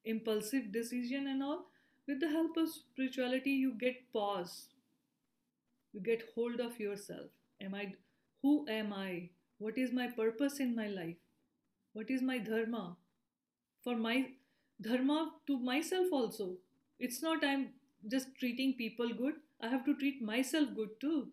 impulsive 0.05 0.73
decision 0.73 1.29
and 1.29 1.43
all. 1.43 1.67
With 2.09 2.19
the 2.21 2.29
help 2.31 2.57
of 2.57 2.69
spirituality, 2.69 3.51
you 3.53 3.75
get 3.79 4.13
pause. 4.13 4.69
You 5.93 6.01
get 6.01 6.25
hold 6.35 6.61
of 6.61 6.81
yourself. 6.81 7.31
Am 7.61 7.75
I 7.75 7.95
who 8.43 8.67
am 8.69 8.93
I? 8.93 9.31
What 9.59 9.79
is 9.79 9.93
my 9.93 10.09
purpose 10.09 10.59
in 10.59 10.75
my 10.75 10.89
life? 10.89 11.17
What 11.93 12.11
is 12.11 12.23
my 12.23 12.39
dharma? 12.39 12.97
For 13.85 13.97
my 13.97 14.31
dharma 14.81 15.33
to 15.47 15.59
myself 15.61 16.09
also. 16.13 16.57
It's 16.99 17.23
not 17.23 17.45
I'm 17.45 17.69
just 18.09 18.29
treating 18.39 18.75
people 18.75 19.09
good. 19.15 19.35
I 19.61 19.69
have 19.69 19.85
to 19.85 19.95
treat 19.97 20.23
myself 20.23 20.69
good 20.75 21.01
too. 21.01 21.29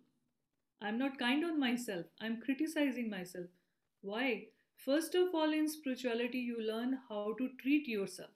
I'm 0.81 0.97
not 0.97 1.19
kind 1.19 1.43
on 1.43 1.59
myself. 1.59 2.05
I'm 2.21 2.41
criticizing 2.41 3.09
myself. 3.09 3.47
Why? 4.01 4.45
First 4.77 5.15
of 5.15 5.33
all, 5.33 5.51
in 5.51 5.67
spirituality, 5.67 6.37
you 6.37 6.61
learn 6.61 6.99
how 7.09 7.35
to 7.37 7.49
treat 7.61 7.87
yourself. 7.87 8.29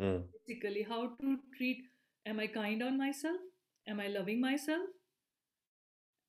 Mm. 0.00 0.24
Basically, 0.46 0.82
how 0.82 1.12
to 1.20 1.38
treat 1.56 1.84
am 2.26 2.40
I 2.40 2.48
kind 2.48 2.82
on 2.82 2.98
myself? 2.98 3.36
Am 3.86 4.00
I 4.00 4.08
loving 4.08 4.40
myself? 4.40 4.88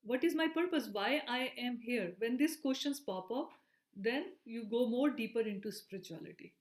What 0.03 0.24
is 0.24 0.36
my 0.36 0.48
purpose? 0.48 0.89
Why 0.92 1.22
I 1.27 1.51
am 1.58 1.80
here? 1.82 2.13
When 2.20 2.38
these 2.38 2.58
questions 2.58 3.00
pop 3.00 3.32
up, 3.32 3.51
then 3.96 4.25
you 4.46 4.65
go 4.70 4.88
more 4.88 5.10
deeper 5.10 5.39
into 5.39 5.72
spirituality. 5.72 6.53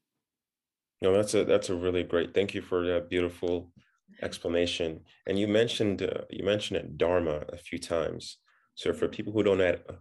No, 1.02 1.12
that's 1.12 1.34
a 1.34 1.44
that's 1.44 1.68
a 1.68 1.74
really 1.74 2.04
great. 2.04 2.32
Thank 2.32 2.54
you 2.54 2.62
for 2.62 2.86
that 2.86 3.10
beautiful 3.10 3.72
explanation. 4.20 5.00
And 5.26 5.38
you 5.38 5.48
mentioned 5.48 6.02
uh, 6.02 6.22
you 6.30 6.44
mentioned 6.44 6.78
it 6.78 6.98
dharma 6.98 7.44
a 7.52 7.56
few 7.56 7.78
times. 7.78 8.38
So 8.74 8.92
for 8.92 9.08
people 9.08 9.32
who 9.32 9.42
don't 9.42 9.60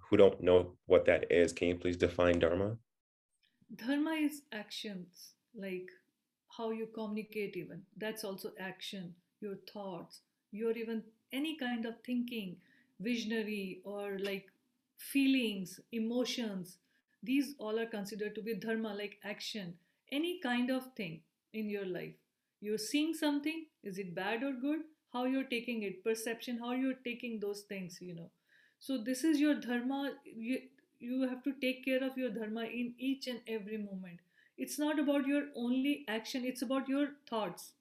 who 0.10 0.18
don't 0.18 0.42
know 0.42 0.78
what 0.86 1.06
that 1.06 1.32
is, 1.32 1.54
can 1.54 1.68
you 1.70 1.76
please 1.76 1.98
define 1.98 2.40
dharma? 2.40 2.78
Dharma 3.76 4.12
is 4.12 4.42
actions, 4.52 5.34
like 5.56 5.90
how 6.58 6.72
you 6.72 6.88
communicate, 6.94 7.56
even. 7.56 7.82
That's 7.98 8.24
also 8.24 8.52
action, 8.60 9.16
your 9.40 9.56
thoughts, 9.72 10.22
your 10.52 10.72
even 10.72 11.04
any 11.32 11.58
kind 11.58 11.86
of 11.86 11.96
thinking, 12.06 12.58
visionary, 13.00 13.82
or 13.86 14.18
like 14.20 14.48
feelings, 14.98 15.80
emotions. 15.92 16.78
These 17.24 17.56
all 17.60 17.80
are 17.80 17.86
considered 17.86 18.36
to 18.36 18.42
be 18.42 18.56
dharma, 18.56 18.94
like 18.94 19.20
action, 19.24 19.76
any 20.12 20.40
kind 20.42 20.70
of 20.70 20.94
thing 20.96 21.22
in 21.54 21.70
your 21.70 21.86
life. 21.86 22.16
You're 22.62 22.78
seeing 22.78 23.14
something, 23.14 23.66
is 23.84 23.98
it 23.98 24.16
bad 24.16 24.44
or 24.44 24.54
good? 24.54 24.80
How 25.14 25.26
you're 25.26 25.44
taking 25.44 25.84
it, 25.84 26.04
perception, 26.04 26.58
how 26.60 26.72
you're 26.72 27.02
taking 27.04 27.40
those 27.40 27.62
things, 27.62 27.98
you 28.02 28.16
know. 28.16 28.32
So, 28.80 28.98
this 28.98 29.24
is 29.24 29.40
your 29.40 29.56
dharma. 29.56 30.14
You, 30.26 30.60
you 31.00 31.28
have 31.28 31.44
to 31.44 31.54
take 31.62 31.84
care 31.86 32.04
of 32.04 32.18
your 32.18 32.30
dharma 32.30 32.64
in 32.66 32.94
each 32.98 33.28
and 33.28 33.42
every 33.48 33.78
moment 33.78 34.20
it's 34.58 34.78
not 34.78 35.00
about 35.00 35.26
your 35.26 35.44
only 35.56 36.06
action 36.08 36.46
it's 36.46 36.62
about 36.62 36.88
your 36.88 37.08
thoughts 37.28 37.72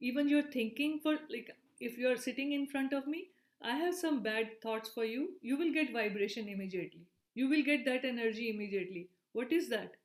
even 0.00 0.28
your 0.28 0.42
thinking 0.42 0.98
for 1.02 1.12
like 1.30 1.50
if 1.80 1.96
you're 1.98 2.16
sitting 2.16 2.52
in 2.52 2.66
front 2.72 2.92
of 2.98 3.06
me 3.06 3.20
i 3.62 3.74
have 3.82 3.94
some 3.94 4.22
bad 4.22 4.50
thoughts 4.62 4.90
for 4.96 5.04
you 5.04 5.28
you 5.42 5.56
will 5.56 5.72
get 5.78 5.92
vibration 5.92 6.48
immediately 6.48 7.06
you 7.34 7.48
will 7.48 7.62
get 7.70 7.84
that 7.86 8.04
energy 8.04 8.50
immediately 8.50 9.08
what 9.32 9.52
is 9.52 9.68
that 9.70 9.96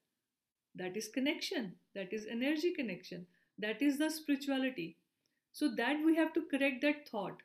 that 0.76 0.96
is 1.02 1.10
connection 1.20 1.74
that 1.96 2.14
is 2.14 2.28
energy 2.38 2.74
connection 2.74 3.26
that 3.60 3.82
is 3.82 3.98
the 3.98 4.10
spirituality. 4.10 4.98
So 5.52 5.70
that 5.76 5.98
we 6.06 6.16
have 6.16 6.34
to 6.34 6.42
correct 6.44 6.82
that 6.82 7.08
thought 7.10 7.42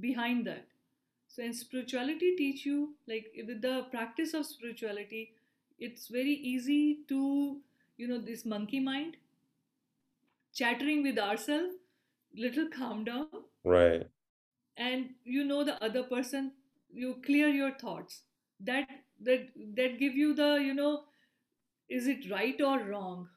behind 0.00 0.46
that. 0.46 0.66
So 1.28 1.42
in 1.42 1.54
spirituality 1.54 2.34
teach 2.36 2.66
you 2.66 2.94
like 3.08 3.26
with 3.46 3.62
the 3.62 3.86
practice 3.90 4.34
of 4.34 4.46
spirituality 4.46 5.32
it's 5.78 6.08
very 6.08 6.34
easy 6.34 6.98
to 7.08 7.60
you 7.96 8.08
know 8.08 8.18
this 8.18 8.44
monkey 8.44 8.80
mind 8.80 9.16
chattering 10.54 11.02
with 11.02 11.18
ourselves 11.18 11.74
little 12.34 12.68
calm 12.68 13.04
down. 13.04 13.28
Right. 13.64 14.08
and 14.76 15.10
you 15.24 15.44
know 15.44 15.64
the 15.64 15.82
other 15.84 16.02
person 16.04 16.52
you 16.92 17.16
clear 17.26 17.48
your 17.48 17.72
thoughts. 17.72 18.22
That 18.60 18.88
that 19.20 19.48
that 19.76 19.98
give 19.98 20.14
you 20.14 20.34
the 20.34 20.50
you 20.64 20.74
know 20.74 21.04
is 21.88 22.06
it 22.06 22.30
right 22.30 22.60
or 22.60 22.78
wrong 22.80 23.28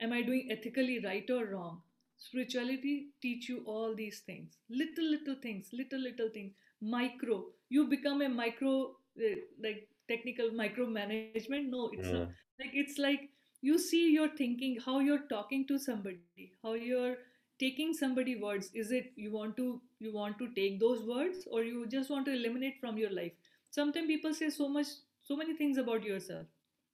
am 0.00 0.12
i 0.12 0.22
doing 0.22 0.48
ethically 0.50 1.00
right 1.04 1.28
or 1.30 1.46
wrong? 1.46 1.82
Spirituality 2.18 3.08
teach 3.20 3.48
you 3.48 3.62
all 3.66 3.94
these 3.94 4.20
things. 4.20 4.56
Little 4.70 5.10
little 5.10 5.36
things 5.42 5.68
little 5.72 6.00
little 6.00 6.30
things. 6.32 6.52
Micro. 6.80 7.44
You 7.68 7.88
become 7.88 8.22
a 8.22 8.28
micro 8.28 8.96
uh, 9.18 9.36
like 9.62 9.88
technical 10.08 10.50
micromanagement? 10.50 11.68
No 11.68 11.90
it's 11.92 12.10
not. 12.10 12.22
Mm. 12.22 12.34
like 12.60 12.70
it's 12.72 12.98
like 12.98 13.30
you 13.60 13.78
see 13.78 14.12
your 14.12 14.28
thinking 14.36 14.78
how 14.84 14.98
you're 15.00 15.26
talking 15.30 15.66
to 15.68 15.78
somebody 15.78 16.52
how 16.62 16.74
you're 16.74 17.16
taking 17.58 17.92
somebody 17.94 18.36
words. 18.36 18.70
Is 18.74 18.92
it 18.92 19.12
you 19.16 19.32
want 19.32 19.56
to 19.58 19.80
you 19.98 20.12
want 20.12 20.38
to 20.38 20.48
take 20.54 20.80
those 20.80 21.04
words 21.04 21.46
or 21.50 21.62
you 21.64 21.86
just 21.86 22.10
want 22.10 22.26
to 22.26 22.32
eliminate 22.32 22.80
from 22.80 22.98
your 22.98 23.10
life? 23.10 23.32
Sometimes 23.70 24.06
people 24.06 24.34
say 24.34 24.50
so 24.50 24.68
much 24.68 24.86
so 25.22 25.36
many 25.36 25.54
things 25.56 25.78
about 25.78 26.02
yourself. 26.04 26.46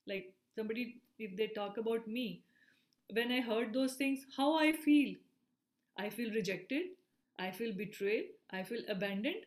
Like 0.06 0.32
somebody 0.56 1.00
if 1.18 1.36
they 1.36 1.48
talk 1.48 1.76
about 1.78 2.06
me 2.08 2.42
when 3.10 3.32
i 3.32 3.40
heard 3.40 3.72
those 3.72 3.94
things 3.94 4.26
how 4.36 4.54
i 4.58 4.72
feel 4.72 5.14
i 5.98 6.10
feel 6.10 6.32
rejected 6.32 6.86
I 7.38 7.50
feel 7.50 7.72
betrayed, 7.74 8.26
I 8.50 8.62
feel 8.62 8.82
abandoned. 8.88 9.46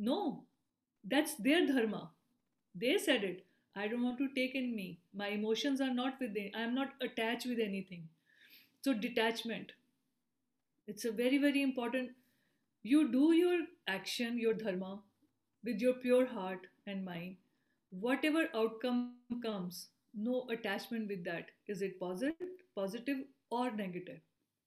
No, 0.00 0.46
that's 1.04 1.34
their 1.36 1.64
dharma. 1.66 2.10
They 2.74 2.98
said 2.98 3.24
it. 3.24 3.46
I 3.76 3.88
don't 3.88 4.02
want 4.02 4.18
to 4.18 4.28
take 4.34 4.54
in 4.56 4.74
me. 4.74 5.00
My 5.14 5.28
emotions 5.28 5.80
are 5.80 5.94
not 5.94 6.18
with 6.20 6.34
them. 6.34 6.50
I'm 6.54 6.74
not 6.74 6.94
attached 7.00 7.46
with 7.46 7.60
anything. 7.60 8.08
So, 8.82 8.94
detachment. 8.94 9.72
It's 10.86 11.04
a 11.06 11.12
very, 11.12 11.38
very 11.38 11.62
important. 11.62 12.10
You 12.82 13.10
do 13.10 13.32
your 13.34 13.60
action, 13.88 14.38
your 14.38 14.54
dharma, 14.54 15.00
with 15.64 15.80
your 15.80 15.94
pure 15.94 16.26
heart 16.26 16.66
and 16.86 17.04
mind. 17.04 17.36
Whatever 17.90 18.48
outcome 18.54 19.14
comes, 19.42 19.88
no 20.14 20.46
attachment 20.50 21.08
with 21.08 21.24
that. 21.24 21.46
Is 21.66 21.82
it 21.82 21.98
positive, 22.00 22.34
positive 22.76 23.18
or 23.50 23.70
negative? 23.70 24.20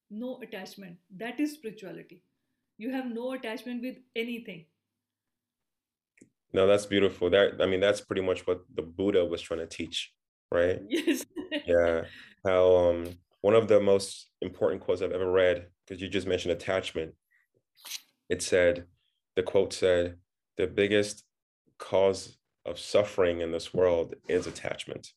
No 0.10 0.40
attachment. 0.42 0.98
That 1.18 1.40
is 1.40 1.54
spirituality. 1.54 2.24
You 2.78 2.92
have 2.92 3.06
no 3.06 3.34
attachment 3.34 3.82
with 3.82 3.98
anything. 4.16 4.66
No, 6.54 6.68
that's 6.68 6.86
beautiful. 6.86 7.30
That 7.30 7.62
I 7.62 7.66
mean, 7.66 7.80
that's 7.80 8.02
pretty 8.02 8.22
much 8.22 8.46
what 8.46 8.62
the 8.74 8.84
Buddha 8.84 9.26
was 9.26 9.42
trying 9.42 9.60
to 9.62 9.68
teach, 9.68 10.14
right? 10.52 10.80
Yes. 10.88 11.26
Yeah. 11.68 12.06
How 12.46 12.76
um 12.76 13.06
one 13.42 13.54
of 13.54 13.68
the 13.68 13.80
most 13.80 14.30
important 14.42 14.82
quotes 14.82 15.02
I've 15.02 15.12
ever 15.12 15.32
read, 15.32 15.68
because 15.86 16.02
you 16.02 16.10
just 16.10 16.26
mentioned 16.26 16.54
attachment, 16.54 17.14
it 18.30 18.42
said, 18.42 18.86
the 19.36 19.44
quote 19.44 19.74
said, 19.74 20.18
the 20.58 20.66
biggest 20.66 21.24
cause 21.78 22.38
of 22.66 22.80
suffering 22.80 23.42
in 23.42 23.52
this 23.52 23.74
world 23.74 24.16
is 24.28 24.48
attachment. 24.48 25.12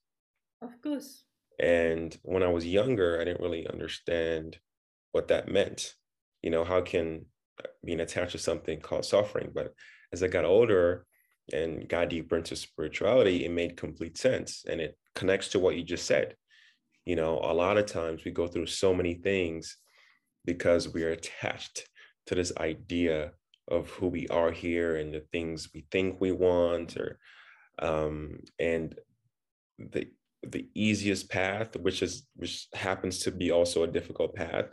Of 0.63 0.71
course. 0.83 1.25
And 1.59 2.17
when 2.23 2.43
I 2.43 2.49
was 2.49 2.67
younger, 2.67 3.21
I 3.21 3.25
didn't 3.25 3.41
really 3.41 3.67
understand 3.67 4.59
what 5.13 5.29
that 5.29 5.49
meant. 5.49 5.95
You 6.43 6.51
know, 6.51 6.65
how 6.65 6.83
can 6.83 7.27
being 7.85 8.01
attached 8.01 8.33
to 8.33 8.39
something 8.39 8.81
cause 8.81 9.09
suffering? 9.09 9.51
But 9.55 9.73
as 10.13 10.23
I 10.23 10.29
got 10.29 10.45
older 10.45 11.07
and 11.53 11.89
got 11.89 12.11
deeper 12.11 12.37
into 12.37 12.57
spirituality, 12.57 13.45
it 13.45 13.51
made 13.51 13.77
complete 13.77 14.19
sense. 14.19 14.65
And 14.69 14.81
it 14.81 14.99
connects 15.15 15.49
to 15.49 15.59
what 15.59 15.77
you 15.77 15.83
just 15.83 16.07
said. 16.07 16.37
You 17.07 17.17
know, 17.17 17.39
a 17.39 17.55
lot 17.55 17.79
of 17.79 17.87
times 17.87 18.25
we 18.25 18.33
go 18.33 18.47
through 18.47 18.67
so 18.67 18.93
many 18.93 19.15
things 19.15 19.79
because 20.45 20.93
we 20.93 21.05
are 21.05 21.11
attached 21.11 21.89
to 22.27 22.35
this 22.35 22.53
idea 22.59 23.33
of 23.69 23.91
who 23.91 24.09
we 24.09 24.29
are 24.29 24.51
here 24.51 24.97
and 24.97 25.13
the 25.13 25.25
things 25.33 25.71
we 25.75 25.87
think 25.91 26.21
we 26.21 26.33
want 26.33 26.97
or 26.97 27.19
um 27.81 28.39
and 28.59 28.97
the 29.79 30.07
the 30.53 30.69
easiest 30.75 31.31
path 31.31 31.76
which 31.76 32.03
is 32.03 32.26
which 32.37 32.69
happens 32.75 33.19
to 33.21 33.31
be 33.31 33.50
also 33.50 33.83
a 33.83 33.88
difficult 33.88 34.35
path 34.35 34.67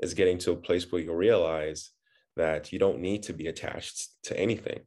is 0.00 0.14
getting 0.14 0.38
to 0.38 0.52
a 0.52 0.56
place 0.56 0.90
where 0.90 1.00
you 1.02 1.14
realize 1.14 1.90
that 2.36 2.72
you 2.72 2.78
don't 2.78 3.00
need 3.00 3.22
to 3.22 3.32
be 3.32 3.46
attached 3.46 4.08
to 4.22 4.38
anything 4.38 4.80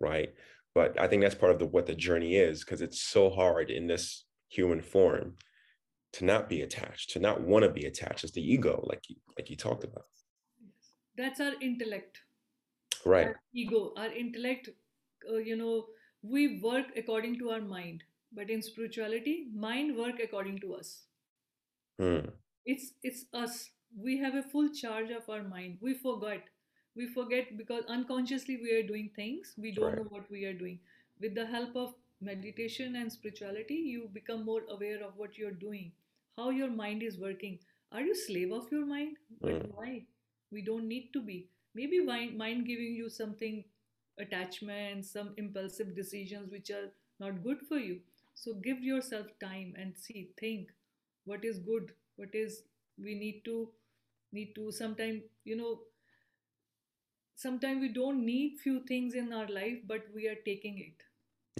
right 0.00 0.34
but 0.74 0.98
i 1.00 1.06
think 1.06 1.22
that's 1.22 1.34
part 1.34 1.52
of 1.52 1.58
the 1.58 1.66
what 1.66 1.86
the 1.86 1.94
journey 1.94 2.36
is 2.36 2.64
because 2.64 2.82
it's 2.82 3.00
so 3.00 3.30
hard 3.30 3.70
in 3.70 3.86
this 3.86 4.24
human 4.48 4.80
form 4.80 5.34
to 6.12 6.24
not 6.24 6.48
be 6.48 6.60
attached 6.62 7.10
to 7.10 7.18
not 7.18 7.40
want 7.40 7.64
to 7.64 7.70
be 7.70 7.86
attached 7.86 8.24
it's 8.24 8.32
the 8.34 8.52
ego 8.52 8.84
like 8.90 9.02
you 9.08 9.16
like 9.38 9.48
you 9.50 9.56
talked 9.56 9.84
about 9.84 10.04
That's 11.16 11.40
our 11.40 11.52
intellect. 11.60 12.20
right 13.04 13.26
our 13.26 13.40
ego, 13.52 13.92
our 13.96 14.12
intellect, 14.12 14.70
uh, 15.30 15.36
you 15.36 15.56
know, 15.56 15.86
we 16.22 16.60
work 16.60 16.86
according 16.96 17.38
to 17.40 17.50
our 17.50 17.60
mind. 17.60 18.02
But 18.32 18.50
in 18.50 18.62
spirituality, 18.62 19.48
mind 19.54 19.96
work 19.96 20.18
according 20.20 20.60
to 20.60 20.74
us. 20.74 21.04
Hmm. 21.98 22.26
It's 22.64 22.92
it's 23.02 23.24
us. 23.32 23.70
We 23.96 24.18
have 24.18 24.34
a 24.34 24.42
full 24.42 24.68
charge 24.70 25.10
of 25.10 25.28
our 25.28 25.42
mind. 25.42 25.78
We 25.80 25.94
forget. 25.94 26.44
We 26.96 27.06
forget 27.06 27.56
because 27.56 27.84
unconsciously 27.86 28.56
we 28.62 28.72
are 28.72 28.82
doing 28.86 29.10
things. 29.16 29.54
We 29.56 29.72
don't 29.72 29.94
right 29.94 29.98
know 29.98 30.06
what 30.16 30.30
we 30.30 30.44
are 30.44 30.52
doing. 30.52 30.80
With 31.20 31.34
the 31.34 31.46
help 31.46 31.76
of 31.76 31.94
meditation 32.20 32.96
and 32.96 33.12
spirituality, 33.12 33.74
you 33.74 34.08
become 34.12 34.44
more 34.44 34.62
aware 34.68 35.02
of 35.04 35.16
what 35.16 35.38
you're 35.38 35.58
doing, 35.66 35.92
how 36.36 36.50
your 36.50 36.70
mind 36.70 37.02
is 37.02 37.18
working. 37.18 37.58
Are 37.92 38.00
you 38.02 38.14
slave 38.14 38.52
of 38.52 38.70
your 38.72 38.84
mind? 38.86 39.16
But 39.40 39.56
Hmm. 39.60 39.70
why? 39.70 40.06
We 40.50 40.62
don't 40.62 40.88
need 40.88 41.12
to 41.14 41.20
be. 41.22 41.38
Maybe 41.74 42.00
mind, 42.04 42.36
mind 42.36 42.66
giving 42.66 42.94
you 42.94 43.08
something 43.10 43.64
attachments, 44.18 45.10
some 45.10 45.34
impulsive 45.36 45.94
decisions 45.96 46.50
which 46.50 46.70
are 46.70 46.90
not 47.20 47.42
good 47.42 47.60
for 47.68 47.78
you. 47.78 48.00
So 48.34 48.54
give 48.54 48.82
yourself 48.82 49.26
time 49.40 49.74
and 49.76 49.96
see, 49.96 50.30
think 50.38 50.70
what 51.24 51.44
is 51.44 51.58
good, 51.58 51.92
what 52.16 52.34
is 52.34 52.62
we 52.98 53.14
need 53.14 53.42
to 53.44 53.68
need 54.32 54.54
to 54.54 54.72
sometime 54.72 55.22
you 55.44 55.56
know 55.56 55.80
sometimes 57.36 57.80
we 57.80 57.88
don't 57.88 58.24
need 58.24 58.58
few 58.62 58.80
things 58.86 59.14
in 59.14 59.32
our 59.32 59.46
life 59.48 59.78
but 59.86 60.04
we 60.14 60.28
are 60.28 60.38
taking 60.46 60.78
it. 60.78 61.02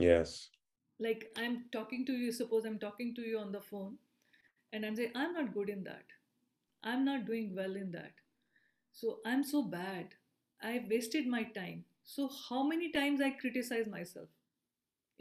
Yes. 0.02 0.50
Like 0.98 1.30
i'm 1.36 1.64
talking 1.72 2.06
to 2.06 2.12
you 2.12 2.32
suppose 2.32 2.64
i'm 2.64 2.78
talking 2.78 3.14
to 3.16 3.22
you 3.22 3.38
on 3.38 3.52
the 3.52 3.60
phone 3.60 3.96
and 4.72 4.86
i'm 4.86 4.96
saying 4.96 5.12
i'm 5.14 5.34
not 5.34 5.54
good 5.54 5.68
in 5.68 5.84
that. 5.84 6.04
I'm 6.84 7.04
not 7.04 7.26
doing 7.26 7.54
well 7.56 7.76
in 7.76 7.92
that. 7.92 8.12
So 8.92 9.18
i'm 9.26 9.44
so 9.44 9.62
bad. 9.62 10.14
I 10.62 10.84
wasted 10.90 11.26
my 11.26 11.44
time. 11.44 11.84
So 12.04 12.30
how 12.48 12.62
many 12.64 12.92
times 12.92 13.20
i 13.20 13.30
criticize 13.30 13.86
myself 13.88 14.28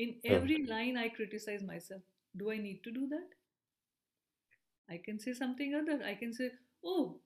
in 0.05 0.15
every 0.35 0.57
line 0.65 0.97
i 0.97 1.09
criticize 1.09 1.63
myself. 1.63 2.01
Do 2.37 2.51
i 2.51 2.57
need 2.57 2.83
to 2.83 2.91
do 2.91 3.07
that? 3.09 3.29
I 4.89 4.97
can 5.03 5.19
say 5.19 5.33
something 5.33 5.73
other. 5.75 6.03
I 6.05 6.13
can 6.15 6.33
say 6.33 6.51
oh 6.83 7.19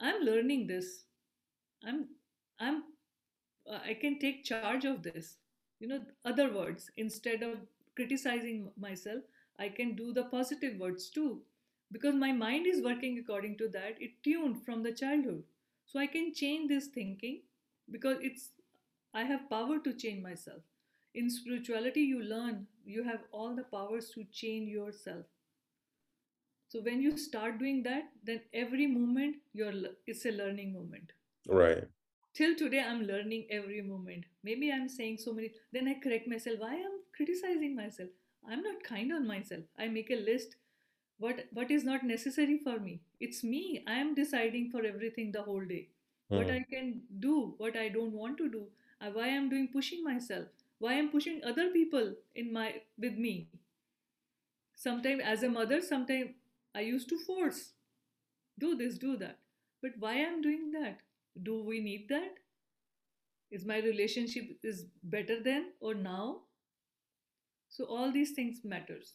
i'm 0.00 0.22
learning 0.22 0.66
this. 0.66 1.04
I'm 1.84 2.08
i'm 2.60 2.82
uh, 3.70 3.80
i 3.84 3.94
can 3.94 4.18
take 4.18 4.44
charge 4.44 4.84
of 4.84 5.02
this. 5.02 5.36
You 5.80 5.88
know 5.88 6.00
other 6.24 6.52
words 6.54 6.90
instead 6.96 7.42
of 7.42 7.58
criticizing 7.96 8.70
myself 8.78 9.22
i 9.58 9.68
can 9.68 9.94
do 9.96 10.12
the 10.12 10.24
positive 10.24 10.78
words 10.78 11.10
too. 11.10 11.42
Because 11.92 12.14
my 12.14 12.32
mind 12.32 12.66
is 12.66 12.82
working 12.84 13.18
according 13.18 13.58
to 13.58 13.68
that. 13.68 13.96
It 14.00 14.22
tuned 14.24 14.64
from 14.64 14.82
the 14.82 14.92
childhood. 14.92 15.44
So 15.86 15.98
i 16.00 16.06
can 16.06 16.32
change 16.34 16.68
this 16.68 16.88
thinking 16.98 17.42
because 17.90 18.18
it's 18.30 18.50
i 19.14 19.24
have 19.30 19.48
power 19.50 19.78
to 19.86 19.92
change 20.04 20.22
myself 20.22 20.62
in 21.14 21.30
spirituality 21.30 22.00
you 22.02 22.20
learn 22.22 22.66
you 22.84 23.02
have 23.04 23.22
all 23.32 23.54
the 23.54 23.64
powers 23.64 24.10
to 24.10 24.24
change 24.24 24.68
yourself. 24.68 25.24
So 26.68 26.80
when 26.80 27.02
you 27.02 27.18
start 27.18 27.58
doing 27.58 27.82
that 27.82 28.12
then 28.24 28.40
every 28.54 28.86
moment 28.86 29.36
you're 29.52 29.74
it's 30.06 30.24
a 30.24 30.30
learning 30.30 30.72
moment. 30.72 31.12
Right. 31.46 31.88
Till 32.34 32.54
today 32.60 32.80
i'm 32.80 33.02
learning 33.06 33.46
every 33.50 33.80
moment. 33.82 34.24
Maybe 34.42 34.70
i'm 34.72 34.88
saying 34.88 35.18
so 35.18 35.32
many 35.32 35.52
then 35.72 35.86
i 35.88 35.94
correct 36.04 36.26
myself. 36.32 36.58
Why 36.58 36.74
i'm 36.76 36.96
criticizing 37.16 37.76
myself? 37.76 38.10
I'm 38.48 38.62
not 38.62 38.82
kind 38.82 39.12
on 39.12 39.26
myself. 39.28 39.64
I 39.78 39.86
make 39.88 40.10
a 40.10 40.16
list. 40.16 40.56
What 41.18 41.44
what 41.52 41.70
is 41.70 41.84
not 41.84 42.04
necessary 42.04 42.58
for 42.58 42.78
me? 42.80 43.00
It's 43.20 43.44
me. 43.44 43.84
I 43.86 43.94
am 44.04 44.14
deciding 44.14 44.70
for 44.70 44.84
everything 44.84 45.32
the 45.32 45.42
whole 45.42 45.64
day. 45.74 45.82
What 46.38 46.48
Hmm. 46.48 46.56
i 46.56 46.60
can 46.72 46.88
do 47.22 47.32
what 47.62 47.76
i 47.80 47.88
don't 47.94 48.12
want 48.22 48.36
to 48.40 48.48
do 48.52 48.60
uh, 49.00 49.10
why 49.16 49.24
i'm 49.36 49.48
doing 49.52 49.68
pushing 49.76 50.04
myself 50.08 50.59
why 50.80 50.94
i'm 50.98 51.10
pushing 51.10 51.40
other 51.44 51.70
people 51.70 52.14
in 52.34 52.52
my 52.52 52.74
with 52.98 53.14
me? 53.14 53.48
Sometimes 54.74 55.22
as 55.24 55.42
a 55.42 55.48
mother 55.48 55.80
sometimes 55.80 56.30
i 56.74 56.80
used 56.80 57.08
to 57.10 57.18
force 57.18 57.72
do 58.58 58.76
this 58.76 58.98
do 58.98 59.16
that. 59.16 59.38
But 59.82 59.92
why 59.98 60.14
i'm 60.24 60.42
doing 60.42 60.70
that? 60.72 60.98
Do 61.42 61.62
we 61.64 61.80
need 61.80 62.08
that? 62.10 62.34
Is 63.50 63.64
my 63.64 63.78
relationship 63.78 64.44
is 64.62 64.86
better 65.02 65.42
then 65.42 65.72
or 65.80 65.94
now? 65.94 66.42
So 67.68 67.84
all 67.84 68.12
these 68.12 68.32
things 68.32 68.60
matters. 68.64 69.12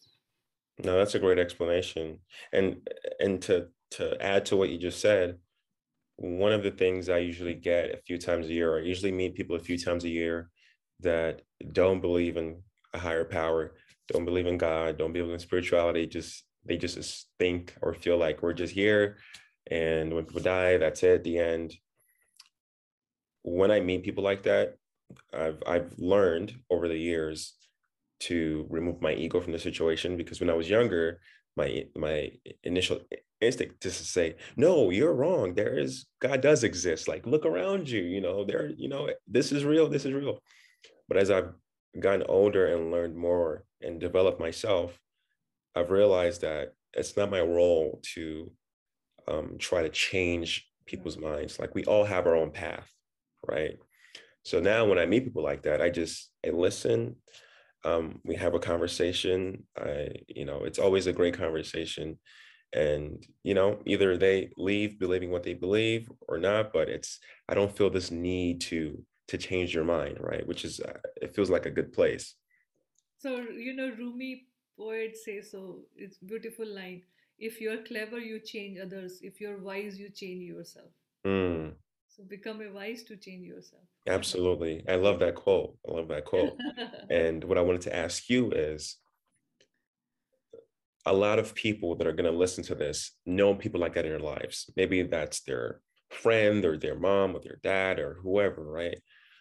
No, 0.84 0.96
that's 0.98 1.14
a 1.14 1.18
great 1.18 1.38
explanation. 1.38 2.18
And 2.52 2.88
and 3.20 3.40
to 3.42 3.68
to 3.92 4.20
add 4.20 4.44
to 4.46 4.56
what 4.56 4.70
you 4.70 4.78
just 4.78 5.00
said, 5.00 5.38
one 6.16 6.52
of 6.52 6.62
the 6.62 6.70
things 6.70 7.08
I 7.08 7.18
usually 7.18 7.54
get 7.54 7.94
a 7.94 8.02
few 8.06 8.18
times 8.18 8.46
a 8.46 8.52
year, 8.52 8.78
I 8.78 8.82
usually 8.82 9.12
meet 9.12 9.36
people 9.36 9.56
a 9.56 9.66
few 9.70 9.78
times 9.78 10.04
a 10.04 10.08
year 10.08 10.50
that 11.00 11.42
don't 11.72 12.00
believe 12.00 12.36
in 12.36 12.62
a 12.94 12.98
higher 12.98 13.24
power, 13.24 13.74
don't 14.08 14.24
believe 14.24 14.46
in 14.46 14.58
God, 14.58 14.98
don't 14.98 15.12
believe 15.12 15.32
in 15.32 15.38
spirituality, 15.38 16.06
just 16.06 16.44
they 16.64 16.76
just 16.76 17.28
think 17.38 17.74
or 17.80 17.94
feel 17.94 18.16
like 18.18 18.42
we're 18.42 18.52
just 18.52 18.74
here 18.74 19.18
and 19.70 20.12
when 20.14 20.24
people 20.24 20.42
die, 20.42 20.76
that's 20.76 21.02
it, 21.02 21.24
the 21.24 21.38
end. 21.38 21.74
When 23.42 23.70
I 23.70 23.80
meet 23.80 24.04
people 24.04 24.24
like 24.24 24.44
that, 24.44 24.76
I've 25.32 25.62
I've 25.66 25.92
learned 25.98 26.54
over 26.70 26.88
the 26.88 26.98
years 26.98 27.54
to 28.18 28.66
remove 28.70 29.02
my 29.02 29.12
ego 29.12 29.40
from 29.40 29.52
the 29.52 29.58
situation 29.58 30.16
because 30.16 30.40
when 30.40 30.50
I 30.50 30.54
was 30.54 30.70
younger, 30.70 31.20
my 31.56 31.86
my 31.96 32.30
initial 32.64 33.00
instinct 33.40 33.84
is 33.84 33.98
to 33.98 34.04
say, 34.04 34.36
no, 34.56 34.90
you're 34.90 35.12
wrong. 35.12 35.54
There 35.54 35.78
is 35.78 36.06
God 36.20 36.40
does 36.40 36.64
exist. 36.64 37.08
Like 37.08 37.26
look 37.26 37.46
around 37.46 37.88
you, 37.88 38.02
you 38.02 38.20
know, 38.20 38.44
there, 38.44 38.70
you 38.76 38.88
know, 38.88 39.08
this 39.26 39.52
is 39.52 39.64
real, 39.64 39.88
this 39.88 40.04
is 40.04 40.12
real. 40.12 40.40
But 41.08 41.16
as 41.16 41.30
I've 41.30 41.52
gotten 41.98 42.24
older 42.28 42.66
and 42.66 42.90
learned 42.90 43.16
more 43.16 43.64
and 43.80 44.00
developed 44.00 44.40
myself, 44.40 44.98
I've 45.74 45.90
realized 45.90 46.40
that 46.40 46.72
it's 46.92 47.16
not 47.16 47.30
my 47.30 47.40
role 47.40 48.00
to 48.14 48.50
um, 49.28 49.56
try 49.58 49.82
to 49.82 49.88
change 49.88 50.68
people's 50.86 51.18
minds. 51.18 51.58
Like 51.58 51.74
we 51.74 51.84
all 51.84 52.04
have 52.04 52.26
our 52.26 52.36
own 52.36 52.50
path, 52.50 52.90
right? 53.46 53.76
So 54.44 54.60
now 54.60 54.84
when 54.86 54.98
I 54.98 55.06
meet 55.06 55.24
people 55.24 55.42
like 55.42 55.62
that, 55.62 55.82
I 55.82 55.90
just 55.90 56.30
I 56.44 56.50
listen. 56.50 57.16
Um, 57.84 58.20
we 58.24 58.36
have 58.36 58.54
a 58.54 58.58
conversation. 58.58 59.64
I, 59.78 60.10
you 60.28 60.44
know, 60.44 60.64
it's 60.64 60.78
always 60.78 61.06
a 61.06 61.12
great 61.12 61.36
conversation. 61.36 62.18
And, 62.72 63.24
you 63.42 63.54
know, 63.54 63.80
either 63.86 64.16
they 64.16 64.50
leave 64.56 64.98
believing 64.98 65.30
what 65.30 65.44
they 65.44 65.54
believe 65.54 66.10
or 66.28 66.38
not, 66.38 66.72
but 66.72 66.88
it's 66.88 67.20
I 67.48 67.54
don't 67.54 67.76
feel 67.76 67.90
this 67.90 68.10
need 68.10 68.60
to 68.62 69.04
to 69.28 69.38
change 69.38 69.74
your 69.74 69.84
mind, 69.84 70.18
right? 70.20 70.46
Which 70.46 70.64
is 70.64 70.80
uh, 70.80 70.98
it 71.20 71.34
feels 71.34 71.50
like 71.50 71.66
a 71.66 71.70
good 71.70 71.92
place. 71.92 72.34
So, 73.18 73.36
you 73.38 73.74
know, 73.74 73.90
Rumi 73.96 74.46
poet 74.78 75.16
says 75.16 75.50
so. 75.50 75.80
It's 75.96 76.18
beautiful 76.18 76.66
line. 76.66 77.02
If 77.38 77.60
you're 77.60 77.82
clever, 77.82 78.18
you 78.18 78.40
change 78.40 78.78
others. 78.78 79.20
If 79.22 79.40
you're 79.40 79.58
wise, 79.58 79.98
you 79.98 80.10
change 80.10 80.42
yourself. 80.44 80.90
Mm, 81.26 81.72
So 82.08 82.22
become 82.24 82.60
a 82.62 82.72
wise 82.72 83.02
to 83.04 83.16
change 83.16 83.46
yourself. 83.46 83.82
absolutely. 84.06 84.84
I 84.88 84.96
love 84.96 85.18
that 85.20 85.34
quote. 85.34 85.76
I 85.88 85.92
love 85.92 86.08
that 86.08 86.24
quote. 86.24 86.58
And 87.10 87.44
what 87.44 87.58
I 87.58 87.62
wanted 87.62 87.82
to 87.82 87.96
ask 87.96 88.28
you 88.28 88.50
is 88.52 88.96
a 91.04 91.12
lot 91.12 91.38
of 91.38 91.54
people 91.54 91.94
that 91.96 92.06
are 92.06 92.12
going 92.12 92.30
to 92.30 92.36
listen 92.36 92.64
to 92.64 92.74
this 92.74 93.12
know 93.26 93.54
people 93.54 93.80
like 93.80 93.94
that 93.94 94.04
in 94.04 94.10
their 94.10 94.18
lives. 94.18 94.70
Maybe 94.76 95.02
that's 95.02 95.40
their 95.42 95.80
friend 96.10 96.64
or 96.64 96.76
their 96.76 96.98
mom 96.98 97.36
or 97.36 97.40
their 97.40 97.60
dad 97.62 97.98
or 97.98 98.14
whoever, 98.22 98.62
right? 98.64 98.98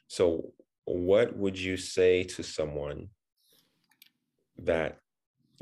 So, 0.07 0.53
what 0.85 1.35
would 1.35 1.59
you 1.59 1.77
say 1.77 2.23
to 2.23 2.43
someone 2.43 3.09
that 4.59 4.99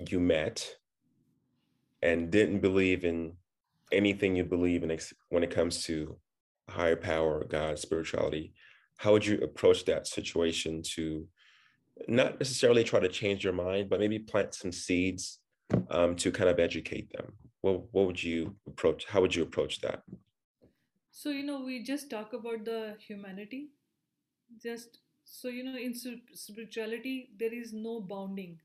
you 0.10 0.20
met 0.20 0.76
and 2.02 2.30
didn't 2.30 2.60
believe 2.60 3.06
in 3.06 3.34
anything 3.92 4.36
you 4.36 4.44
believe 4.44 4.84
in 4.84 4.98
when 5.30 5.44
it 5.44 5.52
comes 5.52 5.84
to 5.86 6.18
higher 6.70 6.96
power, 6.96 7.46
God, 7.46 7.80
spirituality? 7.80 8.54
How 8.98 9.14
would 9.14 9.26
you 9.26 9.38
approach 9.40 9.86
that 9.86 10.08
situation 10.08 10.82
to 10.96 11.28
not 12.08 12.40
necessarily 12.40 12.84
try 12.84 13.00
to 13.00 13.08
change 13.08 13.44
your 13.44 13.54
mind, 13.54 13.90
but 13.90 14.00
maybe 14.00 14.20
plant 14.20 14.54
some 14.54 14.72
seeds 14.72 15.40
um, 15.90 16.16
to 16.18 16.32
kind 16.32 16.50
of 16.50 16.60
educate 16.60 17.12
them? 17.12 17.34
What, 17.62 17.84
what 17.92 18.08
would 18.08 18.22
you 18.22 18.56
approach? 18.68 19.06
How 19.06 19.22
would 19.22 19.34
you 19.34 19.44
approach 19.44 19.80
that? 19.82 20.04
So, 21.12 21.30
you 21.30 21.44
know, 21.44 21.62
we 21.62 21.84
just 21.84 22.10
talk 22.10 22.34
about 22.34 22.66
the 22.66 22.96
humanity. 23.00 23.70
Just 24.62 25.00
so 25.26 25.48
you 25.50 25.64
know, 25.64 25.78
in 25.78 25.94
spirituality, 26.34 27.30
there 27.38 27.54
is 27.54 27.74
no 27.74 28.00
bounding. 28.00 28.60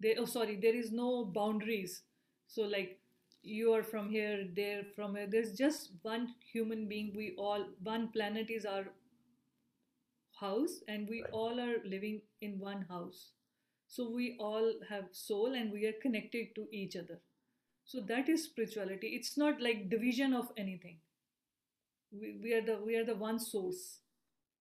There, 0.00 0.14
oh, 0.18 0.24
sorry, 0.26 0.56
there 0.56 0.74
is 0.74 0.92
no 0.92 1.24
boundaries. 1.24 2.02
So, 2.46 2.62
like, 2.62 3.00
you 3.42 3.72
are 3.74 3.82
from 3.82 4.10
here, 4.10 4.46
there, 4.54 4.84
from 4.96 5.16
here. 5.16 5.26
There's 5.28 5.52
just 5.52 5.90
one 6.02 6.34
human 6.52 6.88
being. 6.88 7.12
We 7.14 7.34
all, 7.38 7.66
one 7.82 8.08
planet 8.12 8.50
is 8.50 8.64
our 8.66 8.86
house, 10.40 10.80
and 10.88 11.06
we 11.08 11.22
all 11.32 11.60
are 11.60 11.84
living 11.84 12.22
in 12.40 12.58
one 12.58 12.82
house. 12.82 13.32
So, 13.88 14.08
we 14.10 14.36
all 14.38 14.74
have 14.88 15.08
soul 15.12 15.54
and 15.54 15.72
we 15.72 15.86
are 15.86 15.92
connected 16.02 16.54
to 16.54 16.66
each 16.72 16.96
other. 16.96 17.20
So, 17.84 18.00
that 18.02 18.28
is 18.28 18.44
spirituality. 18.44 19.08
It's 19.08 19.36
not 19.36 19.60
like 19.60 19.90
division 19.90 20.34
of 20.34 20.52
anything 20.56 20.98
we, 22.12 22.38
we 22.42 22.52
are 22.54 22.62
the 22.62 22.78
we 22.84 22.96
are 22.96 23.04
the 23.04 23.14
one 23.14 23.38
source 23.38 24.00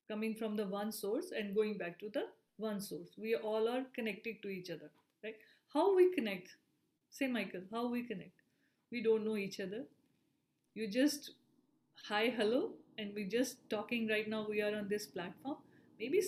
coming 0.07 0.35
from 0.35 0.55
the 0.55 0.65
one 0.65 0.91
source 0.91 1.31
and 1.37 1.55
going 1.55 1.77
back 1.77 1.99
to 1.99 2.09
the 2.13 2.25
one 2.57 2.79
source. 2.81 3.09
We 3.17 3.35
all 3.35 3.67
are 3.67 3.83
connected 3.95 4.41
to 4.43 4.49
each 4.49 4.69
other 4.69 4.91
right? 5.23 5.35
How 5.73 5.95
we 5.95 6.13
connect? 6.13 6.55
Say 7.09 7.27
michael 7.27 7.61
how 7.71 7.87
we 7.87 8.03
connect? 8.03 8.41
We 8.91 9.03
don't 9.03 9.25
know 9.25 9.37
each 9.37 9.59
other. 9.59 9.83
You 10.73 10.87
just 10.87 11.31
hi 12.07 12.33
hello 12.37 12.71
and 12.97 13.13
we 13.15 13.25
just 13.25 13.69
talking 13.69 14.07
right 14.07 14.27
now 14.29 14.45
we 14.49 14.61
are 14.61 14.75
on 14.75 14.87
this 14.87 15.05
platform. 15.05 15.57
Maybe 15.99 16.21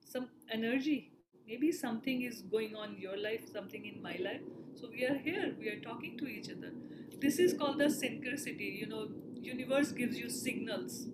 some 0.00 0.28
energy 0.50 1.12
maybe 1.46 1.70
something 1.70 2.22
is 2.22 2.42
going 2.42 2.74
on 2.74 2.94
in 2.94 3.00
your 3.00 3.16
life 3.16 3.42
something 3.52 3.86
in 3.86 4.02
my 4.02 4.16
life. 4.20 4.40
So 4.74 4.88
we 4.90 5.04
are 5.04 5.18
here 5.18 5.54
we 5.58 5.68
are 5.68 5.80
talking 5.80 6.18
to 6.18 6.26
each 6.26 6.50
other. 6.50 6.72
This 7.20 7.38
is 7.38 7.54
called 7.54 7.78
the 7.78 7.86
synchronicity. 7.86 8.78
You 8.78 8.86
know 8.86 9.08
universe 9.40 9.92
gives 9.92 10.18
you 10.18 10.28
signals 10.28 11.06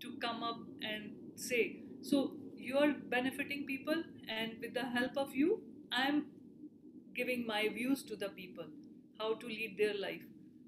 to 0.00 0.12
come 0.20 0.42
up 0.42 0.58
and 0.82 1.15
say 1.36 1.76
so 2.02 2.32
you 2.56 2.78
are 2.78 2.92
benefiting 3.16 3.64
people 3.66 4.02
and 4.28 4.52
with 4.60 4.74
the 4.74 4.84
help 4.96 5.16
of 5.16 5.34
you 5.34 5.60
i'm 5.92 6.24
giving 7.14 7.46
my 7.46 7.68
views 7.68 8.02
to 8.04 8.16
the 8.16 8.28
people 8.30 8.66
how 9.18 9.34
to 9.34 9.46
lead 9.46 9.76
their 9.78 9.94
life. 9.94 10.22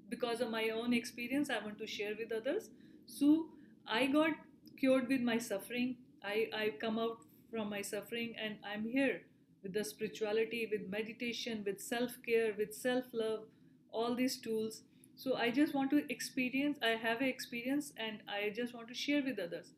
Because 0.09 0.41
of 0.41 0.49
my 0.49 0.69
own 0.69 0.93
experience 0.93 1.49
i 1.49 1.59
want 1.63 1.77
to 1.79 1.87
share 1.87 2.13
with 2.17 2.31
others. 2.31 2.69
So 3.05 3.49
i 3.87 4.07
got 4.07 4.31
cured 4.79 5.07
with 5.07 5.21
my 5.21 5.37
suffering. 5.37 5.97
I 6.23 6.47
i 6.61 6.69
come 6.81 6.97
out 6.99 7.19
from 7.51 7.69
my 7.69 7.81
suffering 7.81 8.33
and 8.45 8.57
i'm 8.71 8.85
here 8.95 9.21
with 9.63 9.73
the 9.73 9.83
spirituality 9.83 10.67
with 10.71 10.89
meditation 10.97 11.63
with 11.65 11.81
self 11.81 12.17
care 12.25 12.53
with 12.57 12.73
self 12.73 13.05
love 13.13 13.43
all 13.91 14.15
these 14.15 14.37
tools. 14.37 14.81
So 15.15 15.35
i 15.35 15.49
just 15.51 15.73
want 15.75 15.91
to 15.91 16.03
experience 16.17 16.77
i 16.81 16.95
have 17.07 17.21
an 17.21 17.27
experience 17.35 17.93
and 17.97 18.19
i 18.39 18.49
just 18.61 18.73
want 18.73 18.87
to 18.89 18.93
share 19.05 19.21
with 19.23 19.39
others 19.47 19.71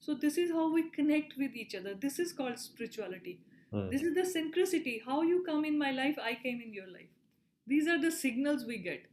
so 0.00 0.14
this 0.14 0.38
is 0.38 0.50
how 0.50 0.72
we 0.72 0.88
connect 0.90 1.36
with 1.36 1.54
each 1.56 1.74
other 1.74 1.94
this 1.94 2.18
is 2.18 2.32
called 2.32 2.58
spirituality 2.58 3.40
Mm, 3.72 3.90
this 3.90 4.02
is 4.02 4.14
the 4.14 4.22
synchronicity. 4.22 5.02
How 5.04 5.22
you 5.22 5.42
come 5.44 5.64
in 5.64 5.78
my 5.78 5.90
life, 5.90 6.18
I 6.22 6.34
came 6.34 6.60
in 6.60 6.72
your 6.72 6.86
life. 6.86 7.10
These 7.66 7.86
are 7.86 8.00
the 8.00 8.10
signals 8.10 8.64
we 8.64 8.78
get. 8.78 9.06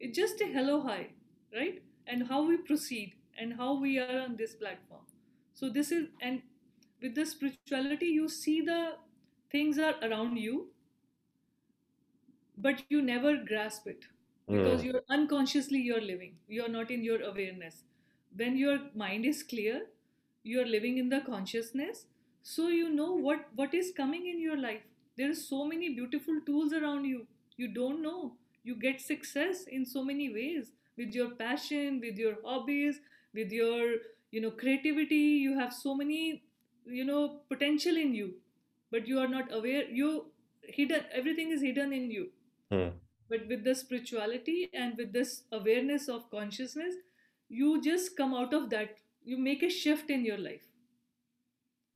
It's 0.00 0.16
just 0.16 0.40
a 0.42 0.46
hello, 0.46 0.82
hi, 0.82 1.08
right? 1.54 1.82
And 2.06 2.28
how 2.28 2.46
we 2.46 2.58
proceed 2.58 3.14
and 3.38 3.54
how 3.54 3.80
we 3.80 3.98
are 3.98 4.20
on 4.20 4.36
this 4.36 4.54
platform. 4.54 5.00
So, 5.54 5.70
this 5.70 5.90
is, 5.90 6.08
and 6.20 6.42
with 7.00 7.14
the 7.14 7.24
spirituality, 7.24 8.06
you 8.06 8.28
see 8.28 8.60
the 8.60 8.92
things 9.50 9.78
are 9.78 9.94
around 10.02 10.36
you, 10.36 10.68
but 12.58 12.82
you 12.90 13.00
never 13.02 13.36
grasp 13.36 13.86
it 13.86 14.04
because 14.48 14.80
mm, 14.80 14.84
you're 14.84 15.02
unconsciously 15.10 15.78
you're 15.78 16.00
living 16.00 16.36
you're 16.48 16.68
not 16.68 16.90
in 16.90 17.02
your 17.02 17.20
awareness 17.22 17.82
when 18.36 18.56
your 18.56 18.78
mind 18.94 19.24
is 19.24 19.42
clear 19.42 19.82
you're 20.52 20.66
living 20.74 20.98
in 20.98 21.08
the 21.08 21.20
consciousness 21.28 22.06
so 22.42 22.68
you 22.68 22.88
know 22.96 23.12
what 23.26 23.46
what 23.60 23.74
is 23.74 23.92
coming 23.96 24.26
in 24.32 24.40
your 24.40 24.56
life. 24.56 24.82
There 25.18 25.30
are 25.30 25.34
so 25.38 25.64
many 25.66 25.88
beautiful 25.94 26.40
tools 26.46 26.72
around 26.72 27.04
you. 27.06 27.26
You 27.56 27.68
don't 27.78 28.02
know. 28.02 28.34
You 28.62 28.76
get 28.76 29.00
success 29.00 29.64
in 29.78 29.84
so 29.84 30.04
many 30.04 30.28
ways. 30.32 30.70
With 30.96 31.14
your 31.14 31.30
passion 31.40 32.00
with 32.00 32.18
your 32.24 32.36
hobbies 32.44 33.00
with 33.34 33.50
your 33.52 33.96
you 34.30 34.40
know 34.40 34.50
creativity 34.62 35.22
you 35.46 35.58
have 35.58 35.72
so 35.72 35.94
many 35.94 36.42
you 36.86 37.04
know 37.04 37.40
potential 37.48 37.96
in 37.96 38.14
you. 38.14 38.34
But 38.90 39.08
you 39.08 39.18
are 39.20 39.28
not 39.28 39.52
aware 39.52 39.84
you 40.02 40.26
hidden 40.62 41.04
everything 41.12 41.50
is 41.50 41.62
hidden 41.62 41.92
in 41.92 42.10
you. 42.10 42.30
Mm. 42.72 42.92
but 43.30 43.46
with 43.48 43.62
the 43.64 43.74
spirituality 43.80 44.68
and 44.74 44.96
with 45.00 45.12
this 45.12 45.44
awareness 45.58 46.08
of 46.14 46.28
consciousness 46.30 46.96
you 47.48 47.80
just 47.82 48.16
come 48.16 48.34
out 48.34 48.54
of 48.58 48.70
that 48.70 48.96
you 49.26 49.38
make 49.38 49.62
a 49.62 49.70
shift 49.70 50.10
in 50.10 50.24
your 50.24 50.38
life. 50.38 50.66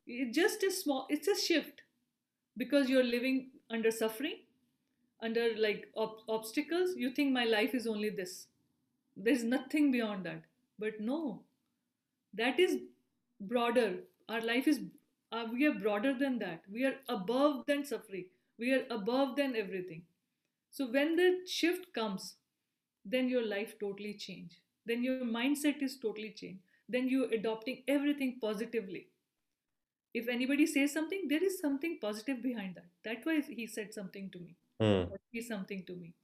It 0.07 0.33
just 0.35 0.63
a 0.63 0.71
small 0.71 1.07
it's 1.09 1.29
a 1.29 1.37
shift. 1.37 1.83
Because 2.57 2.91
you're 2.91 3.05
living 3.05 3.51
under 3.71 3.91
suffering 3.91 4.39
under 5.23 5.57
like 5.57 5.89
ob- 5.97 6.21
obstacles 6.29 6.95
you 6.97 7.11
think 7.11 7.33
my 7.33 7.45
life 7.45 7.75
is 7.75 7.87
only 7.87 8.11
this. 8.11 8.49
There's 9.17 9.45
nothing 9.45 9.91
beyond 9.93 10.25
that. 10.27 10.43
But 10.79 11.01
no 11.01 11.45
that 12.35 12.59
is 12.61 12.79
broader. 13.41 14.01
Our 14.29 14.41
life 14.41 14.69
is 14.69 14.81
uh, 15.33 15.47
we 15.53 15.67
are 15.67 15.75
broader 15.75 16.15
than 16.15 16.39
that. 16.41 16.63
We 16.73 16.85
are 16.87 16.97
above 17.09 17.65
than 17.67 17.85
suffering. 17.85 18.27
We 18.59 18.73
are 18.75 18.85
above 18.91 19.37
than 19.37 19.57
everything. 19.57 20.03
So 20.71 20.91
when 20.91 21.17
the 21.17 21.41
shift 21.47 21.93
comes 21.95 22.37
then 23.05 23.29
your 23.29 23.47
life 23.47 23.75
totally 23.81 24.15
change. 24.15 24.61
Then 24.87 25.03
your 25.05 25.21
mindset 25.25 25.83
is 25.83 25.99
totally 25.99 26.31
changed 26.33 26.63
then 26.93 27.09
you're 27.09 27.33
adopting 27.33 27.83
everything 27.89 28.39
positively. 28.41 29.09
If 30.13 30.29
anybody 30.29 30.67
says 30.67 30.93
something 30.93 31.27
there 31.29 31.43
is 31.43 31.61
something 31.61 31.99
positive 32.01 32.43
behind 32.43 32.75
that. 32.77 32.87
That's 33.05 33.25
why 33.25 33.41
he 33.41 33.67
said 33.67 33.95
something 33.95 34.31
to 34.31 34.39
me. 34.41 34.57
Mm, 34.83 35.11
or 35.11 35.19
he 35.31 35.43
something 35.43 35.85
to 35.87 35.97
me. 35.97 36.15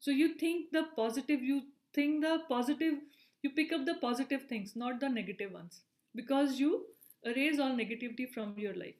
So 0.00 0.10
you 0.10 0.34
think 0.34 0.72
the 0.72 0.84
positive 0.96 1.42
you 1.42 1.62
think 1.94 2.22
the 2.22 2.38
positive 2.48 2.94
you 3.42 3.50
pick 3.50 3.72
up 3.72 3.84
the 3.86 3.94
positive 4.06 4.46
things 4.48 4.74
not 4.74 5.00
the 5.00 5.08
negative 5.08 5.52
ones. 5.52 5.82
Because 6.14 6.58
you 6.58 6.86
erase 7.24 7.60
all 7.60 7.76
negativity 7.82 8.28
from 8.32 8.54
your 8.56 8.74
life. 8.74 8.96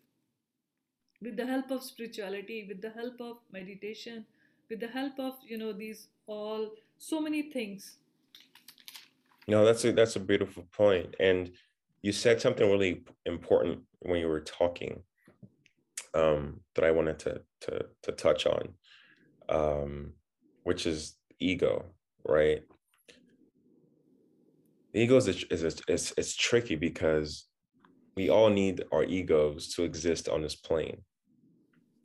With 1.23 1.37
the 1.37 1.47
help 1.47 1.71
of 1.71 1.83
spirituality 1.83 2.65
with 2.69 2.81
the 2.83 2.91
help 2.91 3.21
of 3.21 3.39
meditation 3.53 4.27
with 4.71 4.81
the 4.81 4.89
help 4.89 5.19
of 5.19 5.35
you 5.47 5.59
know 5.59 5.73
these 5.73 6.07
all 6.27 6.71
so 6.99 7.21
many 7.21 7.43
things 7.51 7.97
No, 9.51 9.65
that's 9.65 9.85
a 9.85 9.91
that's 9.91 10.15
a 10.15 10.21
beautiful 10.21 10.65
point. 10.71 11.17
And 11.19 11.51
you 12.03 12.13
said 12.13 12.41
something 12.41 12.71
really 12.71 13.03
important 13.27 13.81
when 13.99 14.21
you 14.21 14.29
were 14.29 14.41
talking 14.41 15.03
um, 16.15 16.61
that 16.77 16.85
I 16.85 16.93
wanted 16.93 17.19
to 17.21 17.43
to 17.63 17.87
to 18.05 18.13
touch 18.13 18.47
on, 18.47 18.69
um, 19.49 20.13
which 20.63 20.87
is 20.87 21.17
ego, 21.41 21.87
right? 22.25 22.63
egos 24.93 25.29
is, 25.29 25.45
is, 25.51 25.81
is, 25.87 26.13
is 26.17 26.35
tricky 26.35 26.75
because 26.75 27.47
we 28.17 28.29
all 28.29 28.51
need 28.51 28.83
our 28.93 29.05
egos 29.05 29.73
to 29.75 29.85
exist 29.85 30.29
on 30.29 30.43
this 30.43 30.57
plane 30.57 30.99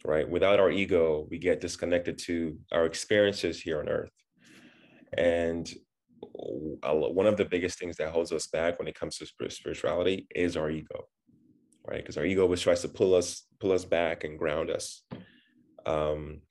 right 0.05 0.29
without 0.29 0.59
our 0.59 0.69
ego 0.69 1.25
we 1.31 1.39
get 1.39 1.59
disconnected 1.61 2.15
to 2.15 2.55
our 2.71 2.85
experiences 2.85 3.59
here 3.59 3.79
on 3.79 3.89
earth 3.89 4.11
and 5.17 5.73
one 6.83 7.25
of 7.25 7.37
the 7.37 7.45
biggest 7.45 7.79
things 7.79 7.97
that 7.97 8.09
holds 8.09 8.31
us 8.31 8.47
back 8.47 8.77
when 8.77 8.87
it 8.87 8.95
comes 8.95 9.17
to 9.17 9.49
spirituality 9.49 10.27
is 10.35 10.57
our 10.57 10.69
ego 10.69 11.07
right? 11.87 11.97
Because 11.97 12.17
our 12.17 12.25
ego 12.25 12.41
always 12.41 12.61
tries 12.61 12.81
to 12.81 12.89
pull 12.89 13.13
us 13.13 13.43
pull 13.59 13.71
us 13.71 13.85
back 13.85 14.23
and 14.23 14.39
ground 14.39 14.71
us. 14.71 15.03
Um, 15.85 16.41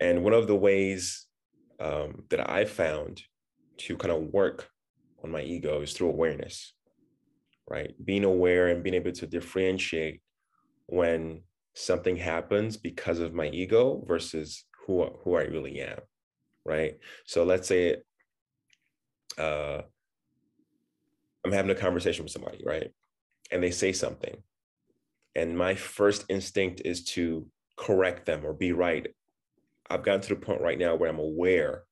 and 0.00 0.22
one 0.22 0.34
of 0.34 0.46
the 0.46 0.54
ways 0.54 1.24
um, 1.80 2.24
that 2.28 2.50
i 2.50 2.66
found 2.66 3.22
to 3.78 3.96
kind 3.96 4.12
of 4.12 4.34
work 4.34 4.68
on 5.24 5.30
my 5.30 5.40
ego 5.40 5.80
is 5.80 5.94
through 5.94 6.10
awareness 6.10 6.74
right? 7.68 7.94
Being 8.04 8.24
aware 8.24 8.68
and 8.68 8.82
being 8.82 8.94
able 8.94 9.12
to 9.12 9.26
differentiate 9.26 10.20
when 10.86 11.42
something 11.74 12.16
happens 12.16 12.76
because 12.76 13.18
of 13.18 13.34
my 13.34 13.48
ego 13.48 14.04
versus 14.06 14.64
who 14.86 15.04
who 15.24 15.34
I 15.34 15.42
really 15.42 15.80
am, 15.80 15.98
right? 16.66 16.98
So 17.24 17.44
let's 17.44 17.68
say 17.68 17.96
uh, 19.38 19.82
I'm 21.44 21.52
having 21.52 21.70
a 21.70 21.74
conversation 21.74 22.24
with 22.24 22.32
somebody, 22.32 22.62
right? 22.64 22.90
And 23.50 23.62
they 23.62 23.70
say 23.70 23.92
something, 23.92 24.36
and 25.34 25.56
my 25.56 25.74
first 25.74 26.24
instinct 26.28 26.82
is 26.84 27.04
to 27.04 27.46
correct 27.76 28.26
them 28.26 28.44
or 28.44 28.52
be 28.52 28.72
right. 28.72 29.06
I've 29.88 30.02
gotten 30.02 30.22
to 30.22 30.28
the 30.30 30.36
point 30.36 30.60
right 30.60 30.78
now 30.78 30.96
where 30.96 31.08
I'm 31.08 31.20
aware 31.20 31.84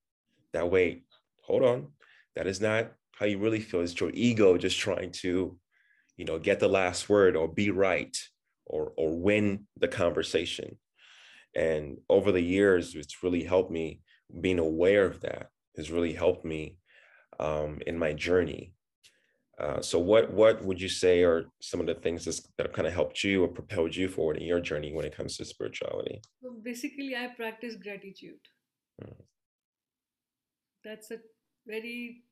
that 0.52 0.70
wait, 0.70 1.04
hold 1.42 1.62
on, 1.62 1.88
that 2.34 2.46
is 2.46 2.60
not 2.60 2.92
how 3.12 3.26
you 3.26 3.38
really 3.38 3.60
feel. 3.60 3.82
It's 3.82 3.98
your 4.00 4.10
ego 4.12 4.58
just 4.58 4.78
trying 4.78 5.12
to, 5.22 5.56
you 6.16 6.24
know, 6.24 6.38
get 6.40 6.58
the 6.58 6.68
last 6.68 7.08
word 7.08 7.36
or 7.36 7.46
be 7.46 7.70
right 7.70 8.16
or 8.66 8.92
or 8.96 9.16
win 9.16 9.66
the 9.78 9.88
conversation 9.88 10.76
and 11.54 11.98
over 12.08 12.32
the 12.32 12.40
years 12.40 12.94
it's 12.94 13.22
really 13.22 13.44
helped 13.44 13.70
me 13.70 14.00
being 14.40 14.58
aware 14.58 15.04
of 15.06 15.20
that 15.20 15.50
has 15.76 15.90
really 15.90 16.12
helped 16.12 16.44
me 16.44 16.78
um, 17.40 17.80
in 17.86 17.98
my 17.98 18.12
journey 18.12 18.72
uh, 19.58 19.80
so 19.80 19.98
what 19.98 20.32
what 20.32 20.64
would 20.64 20.80
you 20.80 20.88
say 20.88 21.22
are 21.22 21.44
some 21.60 21.80
of 21.80 21.86
the 21.86 21.94
things 21.94 22.24
that 22.24 22.40
have 22.58 22.72
kind 22.72 22.88
of 22.88 22.94
helped 22.94 23.22
you 23.22 23.44
or 23.44 23.48
propelled 23.48 23.94
you 23.94 24.08
forward 24.08 24.36
in 24.36 24.46
your 24.46 24.60
journey 24.60 24.92
when 24.92 25.04
it 25.04 25.16
comes 25.16 25.36
to 25.36 25.44
spirituality 25.44 26.20
so 26.42 26.54
basically 26.62 27.14
i 27.16 27.26
practice 27.36 27.76
gratitude 27.76 28.40
mm. 29.02 29.14
that's 30.84 31.10
a 31.10 31.18
very 31.66 32.22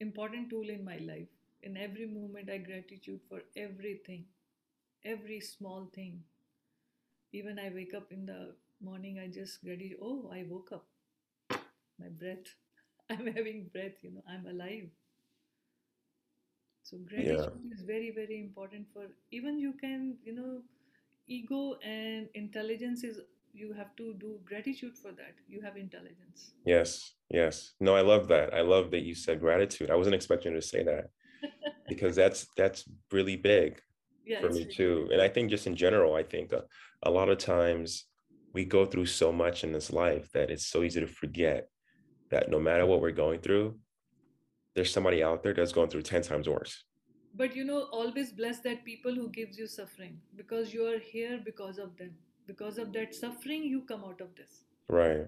important 0.00 0.50
tool 0.50 0.68
in 0.68 0.84
my 0.84 0.98
life 0.98 1.28
in 1.62 1.76
every 1.76 2.06
moment 2.06 2.50
i 2.50 2.58
gratitude 2.58 3.20
for 3.28 3.40
everything 3.56 4.24
every 5.06 5.40
small 5.40 5.88
thing. 5.94 6.20
Even 7.32 7.58
I 7.58 7.70
wake 7.74 7.94
up 7.94 8.12
in 8.12 8.26
the 8.26 8.54
morning, 8.82 9.18
I 9.18 9.28
just 9.28 9.62
gratitude. 9.62 9.98
oh, 10.02 10.30
I 10.32 10.44
woke 10.48 10.70
up. 10.72 10.86
My 11.98 12.08
breath. 12.08 12.46
I'm 13.10 13.26
having 13.26 13.70
breath, 13.72 14.02
you 14.02 14.10
know, 14.10 14.22
I'm 14.28 14.46
alive. 14.46 14.88
So 16.82 16.98
gratitude 16.98 17.38
yeah. 17.38 17.74
is 17.74 17.82
very, 17.82 18.12
very 18.14 18.38
important 18.40 18.86
for 18.92 19.06
even 19.32 19.58
you 19.58 19.72
can, 19.72 20.16
you 20.24 20.34
know, 20.34 20.60
ego 21.26 21.76
and 21.84 22.28
intelligence 22.34 23.02
is 23.02 23.20
you 23.52 23.72
have 23.72 23.96
to 23.96 24.14
do 24.14 24.38
gratitude 24.44 24.96
for 24.96 25.12
that. 25.12 25.34
You 25.48 25.60
have 25.62 25.76
intelligence. 25.76 26.52
Yes, 26.64 27.14
yes. 27.30 27.72
No, 27.80 27.96
I 27.96 28.02
love 28.02 28.28
that. 28.28 28.54
I 28.54 28.60
love 28.60 28.90
that 28.90 29.02
you 29.02 29.14
said 29.14 29.40
gratitude. 29.40 29.90
I 29.90 29.96
wasn't 29.96 30.14
expecting 30.14 30.52
you 30.52 30.60
to 30.60 30.66
say 30.66 30.84
that 30.84 31.10
because 31.88 32.14
that's 32.22 32.46
that's 32.56 32.84
really 33.10 33.36
big 33.36 33.80
yeah, 34.24 34.40
for 34.40 34.50
me 34.50 34.64
too. 34.64 35.08
And 35.12 35.22
I 35.22 35.28
think 35.28 35.50
just 35.50 35.66
in 35.66 35.74
general, 35.74 36.14
I 36.14 36.22
think 36.22 36.52
a, 36.52 36.64
a 37.02 37.10
lot 37.10 37.28
of 37.28 37.38
times 37.38 38.04
we 38.52 38.64
go 38.64 38.84
through 38.84 39.06
so 39.06 39.32
much 39.32 39.64
in 39.64 39.72
this 39.72 39.92
life 39.92 40.30
that 40.32 40.50
it's 40.50 40.66
so 40.66 40.82
easy 40.82 41.00
to 41.00 41.06
forget 41.06 41.68
that 42.30 42.50
no 42.50 42.58
matter 42.58 42.86
what 42.86 43.00
we're 43.00 43.12
going 43.12 43.40
through, 43.40 43.74
there's 44.74 44.92
somebody 44.92 45.22
out 45.22 45.42
there 45.42 45.54
that's 45.54 45.72
going 45.72 45.88
through 45.88 46.02
10 46.02 46.22
times 46.22 46.48
worse. 46.48 46.84
But 47.34 47.54
you 47.54 47.64
know, 47.64 47.82
always 47.92 48.32
bless 48.32 48.60
that 48.60 48.84
people 48.84 49.14
who 49.14 49.28
gives 49.30 49.58
you 49.58 49.66
suffering 49.66 50.18
because 50.36 50.72
you 50.72 50.86
are 50.86 50.98
here 50.98 51.40
because 51.44 51.78
of 51.78 51.96
them. 51.96 52.12
Because 52.46 52.78
of 52.78 52.92
that 52.92 53.14
suffering, 53.14 53.64
you 53.64 53.82
come 53.82 54.04
out 54.04 54.20
of 54.20 54.34
this. 54.36 54.62
Right. 54.88 55.26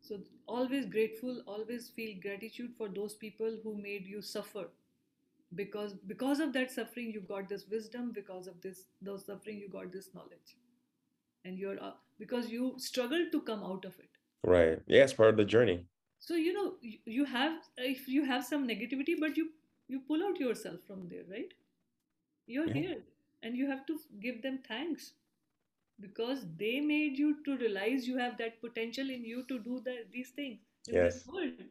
So 0.00 0.20
always 0.46 0.86
grateful, 0.86 1.42
always 1.46 1.88
feel 1.88 2.16
gratitude 2.20 2.70
for 2.78 2.88
those 2.88 3.14
people 3.14 3.58
who 3.62 3.76
made 3.76 4.06
you 4.06 4.22
suffer 4.22 4.66
because 5.54 5.94
because 6.06 6.40
of 6.40 6.52
that 6.52 6.70
suffering 6.70 7.10
you 7.12 7.20
got 7.20 7.48
this 7.48 7.66
wisdom 7.70 8.10
because 8.14 8.46
of 8.46 8.60
this 8.62 8.84
those 9.00 9.26
suffering 9.26 9.58
you 9.58 9.68
got 9.68 9.92
this 9.92 10.08
knowledge 10.14 10.56
and 11.44 11.58
you're 11.58 11.82
uh, 11.82 11.92
because 12.18 12.48
you 12.48 12.74
struggled 12.78 13.30
to 13.32 13.40
come 13.42 13.62
out 13.62 13.84
of 13.84 13.98
it 13.98 14.10
right 14.44 14.78
yeah 14.86 15.02
it's 15.02 15.12
part 15.12 15.30
of 15.30 15.36
the 15.36 15.44
journey 15.44 15.84
so 16.26 16.34
you 16.42 16.52
know 16.56 16.66
you, 16.80 16.98
you 17.04 17.24
have 17.24 17.54
if 17.92 18.06
you 18.16 18.24
have 18.24 18.44
some 18.50 18.66
negativity 18.68 19.14
but 19.22 19.36
you 19.36 19.48
you 19.88 20.00
pull 20.10 20.22
out 20.26 20.38
yourself 20.42 20.90
from 20.90 21.08
there 21.08 21.24
right 21.30 21.54
you're 22.46 22.68
yeah. 22.68 22.80
here 22.82 22.98
and 23.42 23.56
you 23.56 23.68
have 23.70 23.84
to 23.86 23.98
give 24.26 24.40
them 24.42 24.58
thanks 24.68 25.12
because 26.00 26.44
they 26.58 26.80
made 26.80 27.18
you 27.18 27.30
to 27.44 27.56
realize 27.62 28.06
you 28.08 28.16
have 28.18 28.36
that 28.38 28.60
potential 28.60 29.10
in 29.16 29.24
you 29.24 29.44
to 29.48 29.58
do 29.58 29.80
the, 29.84 29.96
these 30.12 30.30
things 30.30 30.58
in 30.88 30.94
yes. 30.94 31.14
this 31.14 31.26
world 31.26 31.64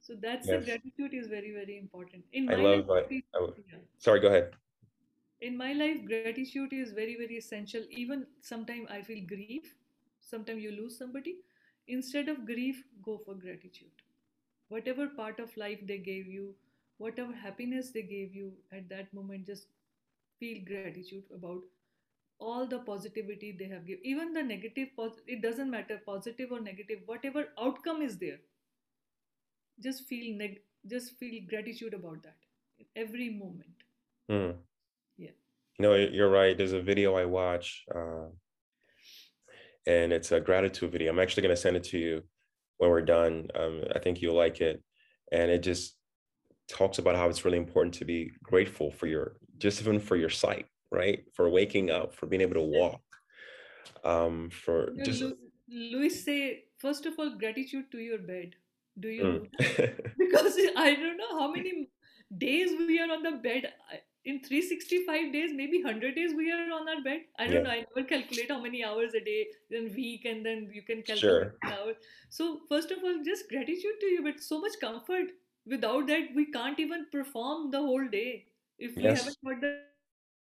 so 0.00 0.14
that's 0.22 0.48
yes. 0.48 0.60
the 0.60 0.70
gratitude 0.70 1.18
is 1.20 1.28
very 1.34 1.52
very 1.58 1.78
important 1.78 2.24
in 2.32 2.46
my 2.46 2.54
I 2.54 2.56
love 2.68 2.88
life, 2.88 3.06
I, 3.10 3.22
I, 3.38 3.46
yeah. 3.72 3.82
sorry 3.98 4.20
go 4.20 4.28
ahead 4.28 4.50
in 5.40 5.56
my 5.56 5.72
life 5.72 6.04
gratitude 6.06 6.72
is 6.72 6.92
very 6.92 7.16
very 7.16 7.36
essential 7.36 7.84
even 7.90 8.26
sometimes 8.40 8.88
i 8.90 9.02
feel 9.02 9.26
grief 9.34 9.74
sometimes 10.20 10.62
you 10.62 10.72
lose 10.72 10.98
somebody 10.98 11.36
instead 11.88 12.28
of 12.28 12.46
grief 12.46 12.84
go 13.02 13.18
for 13.24 13.34
gratitude. 13.34 14.04
Whatever 14.68 15.08
part 15.08 15.40
of 15.40 15.56
life 15.56 15.80
they 15.86 15.98
gave 15.98 16.26
you 16.26 16.54
whatever 16.98 17.32
happiness 17.32 17.90
they 17.90 18.02
gave 18.02 18.34
you 18.34 18.52
at 18.72 18.88
that 18.88 19.12
moment 19.14 19.46
just 19.46 19.66
feel 20.40 20.58
gratitude 20.66 21.24
about 21.34 21.62
all 22.40 22.66
the 22.66 22.78
positivity 22.78 23.52
they 23.52 23.68
have 23.68 23.86
given. 23.86 24.04
Even 24.04 24.32
the 24.32 24.42
negative 24.42 24.88
it 25.26 25.42
doesn't 25.42 25.70
matter 25.70 26.00
positive 26.04 26.52
or 26.52 26.60
negative 26.60 27.00
whatever 27.06 27.46
outcome 27.60 28.02
is 28.02 28.18
there 28.18 28.38
just 29.82 30.06
feel 30.08 30.36
neg- 30.36 30.62
just 30.86 31.16
feel 31.18 31.42
gratitude 31.48 31.94
about 31.94 32.22
that 32.22 32.36
every 32.96 33.30
moment. 33.30 33.84
Mm. 34.30 34.56
yeah. 35.16 35.30
No 35.78 35.94
you're 35.94 36.30
right. 36.30 36.56
There's 36.56 36.72
a 36.72 36.82
video 36.82 37.14
i 37.14 37.24
watch 37.24 37.84
uh, 37.94 38.26
and 39.88 40.12
it's 40.12 40.30
a 40.30 40.40
gratitude 40.40 40.92
video. 40.92 41.10
I'm 41.10 41.18
actually 41.18 41.42
going 41.42 41.56
to 41.56 41.60
send 41.60 41.76
it 41.76 41.84
to 41.84 41.98
you 41.98 42.22
when 42.76 42.90
we're 42.90 43.02
done. 43.18 43.48
Um, 43.54 43.82
i 43.96 43.98
think 43.98 44.20
you'll 44.20 44.36
like 44.36 44.60
it. 44.60 44.82
And 45.32 45.50
it 45.50 45.62
just 45.70 45.96
talks 46.68 46.98
about 46.98 47.16
how 47.16 47.28
it's 47.28 47.44
really 47.44 47.58
important 47.58 47.94
to 47.94 48.04
be 48.04 48.30
grateful 48.42 48.90
for 48.90 49.06
your 49.06 49.38
just 49.56 49.80
even 49.80 49.98
for 49.98 50.16
your 50.16 50.30
sight 50.30 50.66
right? 50.90 51.24
For 51.34 51.48
waking 51.48 51.90
up 51.90 52.14
for 52.14 52.26
being 52.26 52.42
able 52.42 52.54
to 52.54 52.68
walk. 52.80 53.02
Um 54.04 54.50
for 54.50 54.92
just 55.04 55.24
Louise 55.68 56.24
Hay 56.26 56.64
first 56.78 57.06
of 57.06 57.18
all 57.18 57.30
gratitude 57.36 57.90
to 57.92 57.98
your 57.98 58.18
bed. 58.18 58.54
Do 58.98 59.08
you 59.08 59.24
mm. 59.24 60.16
because 60.18 60.56
i 60.76 60.94
don't 60.94 61.16
know 61.16 61.38
how 61.38 61.52
many 61.52 61.88
days 62.36 62.70
we 62.78 62.98
are 63.00 63.10
on 63.16 63.22
the 63.22 63.36
bed 63.48 63.72
in 64.30 64.38
365 64.44 65.32
days 65.32 65.52
maybe 65.58 65.82
100 65.82 66.14
days 66.14 66.34
we 66.36 66.50
are 66.52 66.64
on 66.78 66.88
our 66.92 67.02
bed 67.06 67.20
i 67.38 67.46
don't 67.46 67.54
yeah. 67.54 67.62
know 67.62 67.70
i 67.70 67.84
never 67.88 68.06
calculate 68.12 68.50
how 68.54 68.60
many 68.66 68.84
hours 68.84 69.18
a 69.20 69.24
day 69.28 69.40
then 69.74 69.90
week 69.94 70.24
and 70.32 70.44
then 70.44 70.70
you 70.78 70.82
can 70.90 71.02
calculate 71.10 71.52
sure. 71.64 71.74
hours 71.74 71.96
so 72.38 72.48
first 72.68 72.96
of 72.96 73.04
all 73.04 73.20
just 73.28 73.48
gratitude 73.48 74.00
to 74.04 74.14
you 74.14 74.22
but 74.22 74.40
so 74.48 74.60
much 74.60 74.78
comfort 74.80 75.36
without 75.74 76.06
that 76.06 76.34
we 76.40 76.46
can't 76.58 76.80
even 76.86 77.06
perform 77.12 77.70
the 77.76 77.84
whole 77.90 78.08
day 78.16 78.44
if 78.78 78.96
we 78.96 79.04
yes. 79.04 79.20
haven't 79.20 79.38
got 79.50 79.60
the 79.66 79.72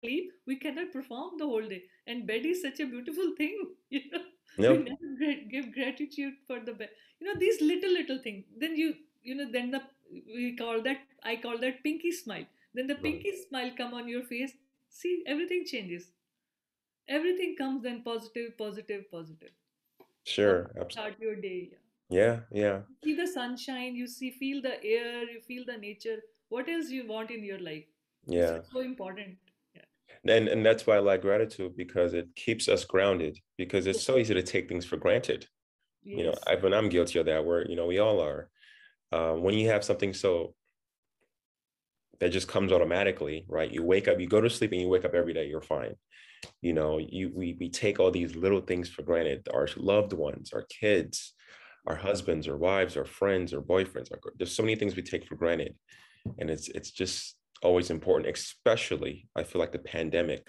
sleep 0.03 0.31
we 0.47 0.55
cannot 0.67 0.91
perform 0.91 1.37
the 1.43 1.51
whole 1.53 1.67
day 1.75 1.83
and 2.07 2.27
bed 2.27 2.45
is 2.53 2.61
such 2.61 2.79
a 2.79 2.91
beautiful 2.95 3.35
thing 3.37 3.69
you 3.97 4.01
know 4.11 4.25
Nope. 4.57 4.85
We 4.85 4.95
never 5.19 5.41
give 5.51 5.73
gratitude 5.73 6.35
for 6.47 6.59
the 6.59 6.73
bed. 6.73 6.89
You 7.19 7.27
know 7.27 7.39
these 7.39 7.61
little 7.61 7.91
little 7.91 8.19
things. 8.19 8.45
Then 8.57 8.75
you 8.75 8.93
you 9.23 9.35
know 9.35 9.47
then 9.51 9.71
the 9.71 9.81
we 10.09 10.55
call 10.55 10.81
that 10.83 10.99
I 11.23 11.35
call 11.35 11.57
that 11.59 11.83
pinky 11.83 12.11
smile. 12.11 12.45
Then 12.75 12.88
the 12.88 12.95
pinky 12.95 13.31
right. 13.31 13.39
smile 13.49 13.71
come 13.75 13.95
on 13.95 14.07
your 14.07 14.23
face. 14.23 14.53
See 14.89 15.23
everything 15.27 15.65
changes. 15.65 16.11
Everything 17.07 17.55
comes 17.57 17.81
then 17.83 18.03
positive, 18.03 18.57
positive, 18.59 19.09
positive. 19.11 19.51
Sure, 20.25 20.71
absolutely. 20.79 20.91
Start 20.91 21.19
your 21.19 21.35
day. 21.35 21.71
Yeah, 22.09 22.41
yeah. 22.51 22.81
See 23.03 23.15
the 23.15 23.27
sunshine. 23.27 23.95
You 23.95 24.07
see, 24.07 24.31
feel 24.31 24.61
the 24.61 24.83
air. 24.83 25.23
You 25.29 25.41
feel 25.41 25.63
the 25.65 25.77
nature. 25.77 26.17
What 26.49 26.69
else 26.69 26.89
you 26.89 27.07
want 27.07 27.31
in 27.31 27.43
your 27.43 27.59
life? 27.59 27.85
Yeah. 28.27 28.59
It's 28.59 28.71
so 28.71 28.81
important 28.81 29.38
Yeah. 29.75 29.85
and 30.35 30.47
and 30.49 30.65
that's 30.65 30.88
why 30.88 30.97
I 30.97 30.99
like 30.99 31.21
gratitude 31.21 31.75
because 31.77 32.13
it 32.13 32.35
keeps 32.35 32.67
us 32.69 32.85
grounded 32.85 33.39
because 33.57 33.88
it's 33.88 34.03
so 34.03 34.17
easy 34.17 34.33
to 34.35 34.43
take 34.43 34.69
things 34.69 34.85
for 34.85 34.97
granted. 34.97 35.47
Yes. 36.03 36.19
You 36.19 36.25
know, 36.25 36.35
I, 36.47 36.55
when 36.55 36.73
I'm 36.73 36.89
guilty 36.89 37.19
of 37.19 37.25
that, 37.27 37.45
we're 37.45 37.65
you 37.67 37.75
know 37.75 37.88
we 37.88 37.99
all 37.99 38.21
are. 38.21 38.49
uh, 39.13 39.33
when 39.35 39.55
you 39.55 39.69
have 39.69 39.83
something 39.85 40.13
so 40.13 40.55
that 42.19 42.30
just 42.30 42.47
comes 42.47 42.71
automatically, 42.71 43.45
right? 43.47 43.71
You 43.71 43.84
wake 43.84 44.08
up, 44.08 44.19
you 44.19 44.28
go 44.28 44.41
to 44.41 44.49
sleep, 44.49 44.71
and 44.71 44.82
you 44.82 44.88
wake 44.88 45.06
up 45.06 45.13
every 45.13 45.34
day. 45.34 45.47
You're 45.47 45.62
fine. 45.62 45.95
You 46.62 46.73
know, 46.73 46.99
you 46.99 47.32
we 47.34 47.56
we 47.60 47.69
take 47.69 47.99
all 47.99 48.12
these 48.12 48.36
little 48.36 48.62
things 48.62 48.89
for 48.89 49.01
granted. 49.01 49.47
Our 49.54 49.67
loved 49.78 50.13
ones, 50.13 50.54
our 50.54 50.65
kids, 50.69 51.34
our 51.88 51.95
husbands, 51.95 52.47
or 52.47 52.58
wives, 52.58 52.97
our 52.97 53.06
friends, 53.06 53.54
or 53.54 53.62
boyfriends. 53.62 54.12
Our, 54.12 54.19
there's 54.38 54.56
so 54.56 54.63
many 54.63 54.75
things 54.75 54.95
we 54.95 55.01
take 55.01 55.25
for 55.25 55.36
granted, 55.36 55.75
and 56.38 56.49
it's 56.49 56.67
it's 56.69 56.91
just 56.91 57.36
always 57.63 57.89
important. 57.89 58.34
Especially, 58.36 59.28
I 59.36 59.43
feel 59.43 59.60
like 59.60 59.71
the 59.71 59.80
pandemic, 59.80 60.47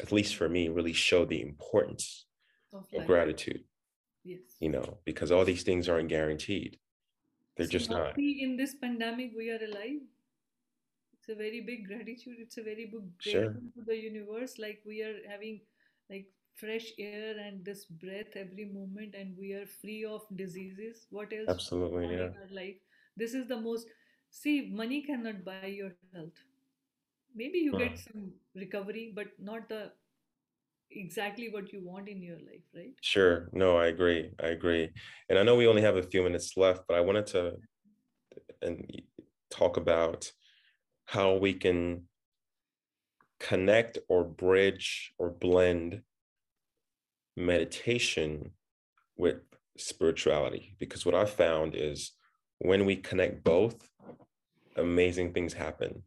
at 0.00 0.12
least 0.12 0.36
for 0.36 0.48
me, 0.48 0.68
really 0.68 0.92
showed 0.92 1.30
the 1.30 1.42
importance 1.42 2.26
of, 2.72 2.86
of 2.94 3.06
gratitude. 3.06 3.64
Yes. 4.24 4.40
You 4.60 4.68
know, 4.68 4.98
because 5.04 5.32
all 5.32 5.44
these 5.44 5.62
things 5.62 5.88
aren't 5.88 6.08
guaranteed. 6.08 6.78
They're 7.56 7.66
so 7.66 7.72
just 7.72 7.90
not. 7.90 8.18
In 8.18 8.56
this 8.56 8.74
pandemic, 8.74 9.32
we 9.36 9.50
are 9.50 9.64
alive 9.64 10.02
it's 11.28 11.34
a 11.34 11.42
very 11.42 11.60
big 11.60 11.86
gratitude 11.86 12.36
it's 12.38 12.58
a 12.58 12.62
very 12.62 12.86
big 12.86 13.06
gratitude 13.22 13.72
sure. 13.74 13.84
to 13.84 13.84
the 13.86 13.96
universe 13.96 14.58
like 14.58 14.80
we 14.86 15.02
are 15.02 15.16
having 15.28 15.60
like 16.10 16.26
fresh 16.54 16.92
air 16.98 17.38
and 17.38 17.64
this 17.64 17.84
breath 17.84 18.34
every 18.34 18.64
moment 18.64 19.14
and 19.14 19.36
we 19.38 19.52
are 19.52 19.66
free 19.66 20.04
of 20.04 20.22
diseases. 20.36 21.06
What 21.10 21.32
else 21.32 21.48
absolutely 21.48 22.16
yeah. 22.16 22.30
our 22.40 22.50
life? 22.52 22.76
This 23.16 23.34
is 23.34 23.46
the 23.46 23.60
most 23.60 23.86
see 24.30 24.70
money 24.72 25.02
cannot 25.02 25.44
buy 25.44 25.66
your 25.66 25.92
health. 26.12 26.38
Maybe 27.34 27.58
you 27.58 27.78
get 27.78 27.98
some 27.98 28.32
recovery 28.54 29.12
but 29.14 29.28
not 29.38 29.68
the 29.68 29.92
exactly 30.90 31.50
what 31.50 31.72
you 31.72 31.80
want 31.84 32.08
in 32.08 32.22
your 32.22 32.38
life 32.38 32.66
right? 32.74 32.94
Sure. 33.02 33.48
No 33.52 33.76
i 33.76 33.86
agree. 33.86 34.30
I 34.42 34.48
agree. 34.48 34.90
And 35.28 35.38
i 35.38 35.42
know 35.42 35.56
we 35.56 35.68
only 35.68 35.82
have 35.82 35.96
a 35.96 36.02
few 36.02 36.22
minutes 36.22 36.56
left 36.56 36.82
but 36.88 36.96
i 36.96 37.00
wanted 37.00 37.26
to 37.28 37.52
and 38.62 38.84
talk 39.50 39.76
about 39.76 40.30
how 41.08 41.32
we 41.32 41.54
can 41.54 42.02
connect 43.40 43.96
or 44.10 44.24
bridge 44.24 45.14
or 45.16 45.30
blend 45.30 46.02
meditation 47.34 48.50
with 49.16 49.36
spirituality. 49.78 50.76
Because 50.78 51.06
what 51.06 51.14
i 51.14 51.24
found 51.24 51.74
is 51.74 52.12
when 52.58 52.84
we 52.84 52.96
connect 52.96 53.42
both 53.42 53.88
amazing 54.76 55.32
things 55.32 55.54
happen. 55.54 56.02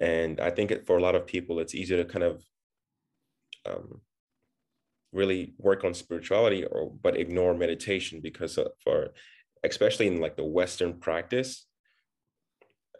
And 0.00 0.38
i 0.40 0.50
think 0.50 0.70
it, 0.70 0.86
for 0.86 0.96
a 0.96 1.02
lot 1.02 1.16
of 1.16 1.26
people 1.26 1.58
it's 1.58 1.74
easy 1.74 1.96
to 1.96 2.04
kind 2.04 2.24
of 2.24 2.44
um, 3.68 4.00
really 5.12 5.54
work 5.58 5.82
on 5.82 5.92
spirituality 5.92 6.64
or 6.64 6.92
but 7.02 7.16
ignore 7.16 7.54
meditation 7.54 8.20
because 8.22 8.58
for 8.84 9.08
especially 9.64 10.06
in 10.06 10.20
like 10.20 10.36
the 10.36 10.44
western 10.44 11.00
practice 11.00 11.66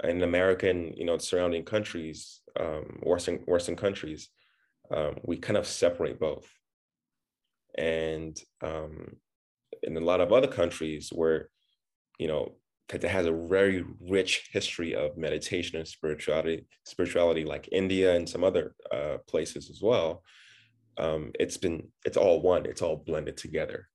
in 0.04 0.22
American, 0.22 0.92
you 0.96 1.04
know, 1.04 1.18
surrounding 1.18 1.64
countries, 1.64 2.40
um, 2.58 3.00
Western 3.02 3.36
Western 3.46 3.76
countries, 3.76 4.28
um, 4.94 5.16
we 5.24 5.36
kind 5.36 5.56
of 5.56 5.66
separate 5.66 6.20
both. 6.20 6.48
And 7.78 8.38
um, 8.62 9.16
in 9.82 9.96
a 9.96 10.00
lot 10.00 10.20
of 10.20 10.32
other 10.32 10.48
countries 10.48 11.10
where, 11.12 11.48
you 12.18 12.28
know, 12.28 12.56
that 12.88 13.02
has 13.02 13.26
a 13.26 13.32
very 13.32 13.84
rich 14.00 14.48
history 14.52 14.94
of 14.94 15.16
meditation 15.16 15.78
and 15.78 15.88
spirituality, 15.88 16.66
spirituality 16.84 17.44
like 17.44 17.68
India 17.72 18.14
and 18.14 18.28
some 18.28 18.44
other 18.44 18.74
uh, 18.92 19.18
places 19.26 19.70
as 19.70 19.80
well. 19.82 20.22
Um, 20.98 21.32
it's 21.38 21.56
been 21.56 21.88
it's 22.04 22.16
all 22.16 22.40
one. 22.40 22.64
It's 22.64 22.82
all 22.82 22.96
blended 22.96 23.36
together. 23.36 23.88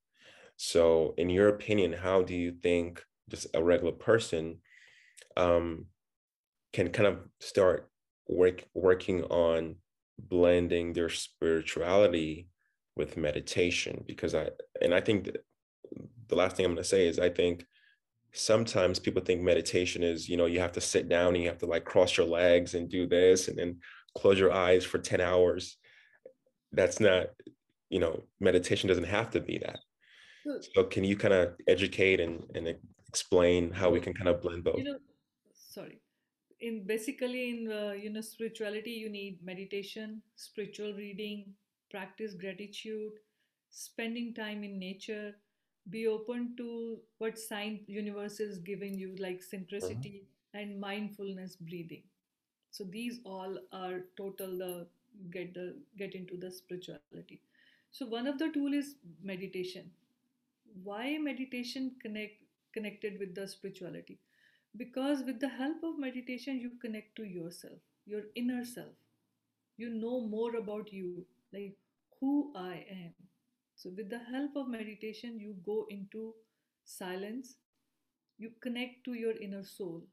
So, 0.57 1.15
in 1.17 1.29
your 1.29 1.47
opinion, 1.47 1.93
how 1.93 2.21
do 2.21 2.35
you 2.35 2.51
think 2.51 3.03
just 3.29 3.47
a 3.55 3.63
regular 3.63 3.93
person 3.93 4.57
um, 5.37 5.85
can 6.73 6.89
kind 6.89 7.07
of 7.07 7.19
start 7.39 7.89
work, 8.27 8.63
working 8.73 9.23
on 9.23 9.75
blending 10.19 10.93
their 10.93 11.09
spirituality 11.09 12.47
with 12.95 13.17
meditation 13.17 14.03
because 14.05 14.35
i 14.35 14.47
and 14.81 14.93
i 14.93 14.99
think 14.99 15.31
the 16.27 16.35
last 16.35 16.55
thing 16.55 16.65
i'm 16.65 16.73
going 16.73 16.83
to 16.83 16.87
say 16.87 17.07
is 17.07 17.17
i 17.17 17.29
think 17.29 17.65
sometimes 18.33 18.99
people 18.99 19.21
think 19.21 19.41
meditation 19.41 20.03
is 20.03 20.29
you 20.29 20.37
know 20.37 20.45
you 20.45 20.59
have 20.59 20.71
to 20.71 20.81
sit 20.81 21.09
down 21.09 21.33
and 21.33 21.43
you 21.43 21.49
have 21.49 21.57
to 21.57 21.65
like 21.65 21.85
cross 21.85 22.17
your 22.17 22.27
legs 22.27 22.75
and 22.75 22.89
do 22.89 23.07
this 23.07 23.47
and 23.47 23.57
then 23.57 23.77
close 24.15 24.39
your 24.39 24.51
eyes 24.51 24.83
for 24.83 24.97
10 24.97 25.21
hours. 25.21 25.77
That's 26.71 26.99
not 26.99 27.27
you 27.89 27.99
know 27.99 28.23
meditation 28.39 28.87
doesn't 28.87 29.03
have 29.05 29.31
to 29.31 29.39
be 29.39 29.57
that. 29.59 29.79
So 30.73 30.85
can 30.85 31.03
you 31.03 31.15
kind 31.15 31.33
of 31.35 31.53
educate 31.67 32.19
and, 32.19 32.43
and 32.55 32.75
explain 33.07 33.71
how 33.71 33.91
we 33.91 33.99
can 33.99 34.13
kind 34.13 34.29
of 34.29 34.41
blend 34.41 34.63
both? 34.63 34.77
you 34.77 34.85
know 34.85 34.97
sorry. 35.71 35.99
In 36.59 36.85
basically 36.85 37.49
in 37.49 37.71
uh, 37.71 37.93
you 37.93 38.09
know 38.11 38.21
spirituality 38.21 38.91
you 38.91 39.09
need 39.09 39.39
meditation 39.43 40.21
spiritual 40.35 40.93
reading 40.93 41.45
practice 41.89 42.33
gratitude 42.33 43.13
spending 43.69 44.33
time 44.33 44.63
in 44.63 44.77
nature 44.77 45.33
be 45.89 46.05
open 46.07 46.53
to 46.57 46.99
what 47.17 47.39
sign 47.39 47.79
universe 47.87 48.39
is 48.39 48.59
giving 48.59 48.97
you 48.97 49.15
like 49.17 49.41
synchronicity 49.41 50.13
mm-hmm. 50.17 50.59
and 50.59 50.79
mindfulness 50.79 51.55
breathing. 51.55 52.03
So 52.69 52.83
these 52.83 53.19
all 53.25 53.57
are 53.71 54.01
total 54.15 54.57
the 54.57 54.87
get 55.31 55.53
the 55.53 55.75
get 55.97 56.13
into 56.13 56.37
the 56.37 56.51
spirituality. 56.51 57.41
So 57.91 58.05
one 58.05 58.27
of 58.27 58.37
the 58.37 58.49
tool 58.49 58.73
is 58.73 58.95
meditation. 59.23 59.89
Why 60.83 61.17
meditation 61.17 61.93
connect 62.01 62.35
connected 62.73 63.19
with 63.19 63.33
the 63.35 63.47
spirituality 63.47 64.19
because 64.77 65.23
with 65.23 65.39
the 65.39 65.49
help 65.49 65.83
of 65.83 65.97
meditation, 65.99 66.59
you 66.59 66.71
connect 66.81 67.15
to 67.17 67.23
yourself, 67.23 67.79
your 68.05 68.23
inner 68.35 68.65
self. 68.65 68.95
You 69.77 69.89
know 69.89 70.21
more 70.27 70.55
about 70.57 70.93
you, 70.93 71.25
like 71.53 71.77
who 72.19 72.53
I 72.55 72.85
am. 72.89 73.13
So, 73.75 73.89
with 73.95 74.09
the 74.09 74.19
help 74.19 74.55
of 74.55 74.67
meditation, 74.69 75.39
you 75.39 75.55
go 75.65 75.87
into 75.89 76.33
silence, 76.85 77.55
you 78.37 78.51
connect 78.61 79.03
to 79.05 79.13
your 79.13 79.37
inner 79.37 79.63
soul. 79.63 80.03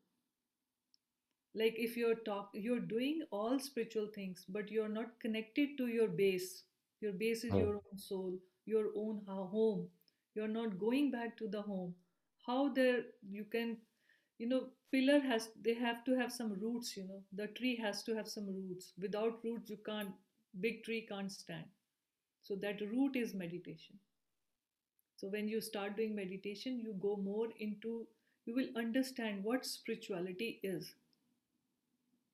Like 1.55 1.75
if 1.77 1.97
you're 1.97 2.15
talk 2.27 2.51
you're 2.55 2.81
doing 2.91 3.23
all 3.31 3.59
spiritual 3.59 4.07
things, 4.15 4.45
but 4.49 4.71
you're 4.71 4.89
not 4.89 5.19
connected 5.21 5.77
to 5.79 5.87
your 5.89 6.09
base. 6.09 6.65
Your 7.01 7.13
base 7.13 7.45
is 7.45 7.53
oh. 7.53 7.59
your 7.59 7.75
own 7.77 7.99
soul, 7.99 8.39
your 8.65 8.87
own 8.97 9.21
home. 9.27 9.89
You're 10.35 10.49
not 10.57 10.79
going 10.79 11.11
back 11.11 11.37
to 11.39 11.49
the 11.49 11.61
home. 11.63 11.95
How 12.47 12.69
there 12.73 13.03
you 13.31 13.45
can 13.45 13.77
you 14.39 14.49
know 14.49 14.61
pillar 14.93 15.21
has 15.21 15.51
they 15.65 15.75
have 15.75 16.05
to 16.05 16.17
have 16.19 16.33
some 16.33 16.53
roots 16.61 16.97
you 16.97 17.05
know. 17.07 17.23
The 17.33 17.49
tree 17.49 17.77
has 17.77 18.03
to 18.05 18.15
have 18.17 18.29
some 18.29 18.47
roots. 18.47 18.93
Without 19.01 19.45
roots 19.45 19.71
you 19.71 19.79
can't 19.87 20.13
big 20.61 20.83
tree 20.85 21.07
can't 21.09 21.31
stand. 21.31 21.65
So 22.43 22.57
that 22.57 22.81
root 22.81 23.17
is 23.17 23.35
meditation. 23.35 23.99
So 25.17 25.29
when 25.29 25.49
you 25.49 25.61
start 25.61 25.97
doing 25.99 26.15
meditation 26.15 26.79
you 26.81 26.95
go 26.95 27.15
more 27.17 27.49
into 27.61 28.07
you 28.47 28.55
will 28.55 28.71
understand 28.75 29.45
what 29.45 29.67
spirituality 29.67 30.61
is. 30.63 30.95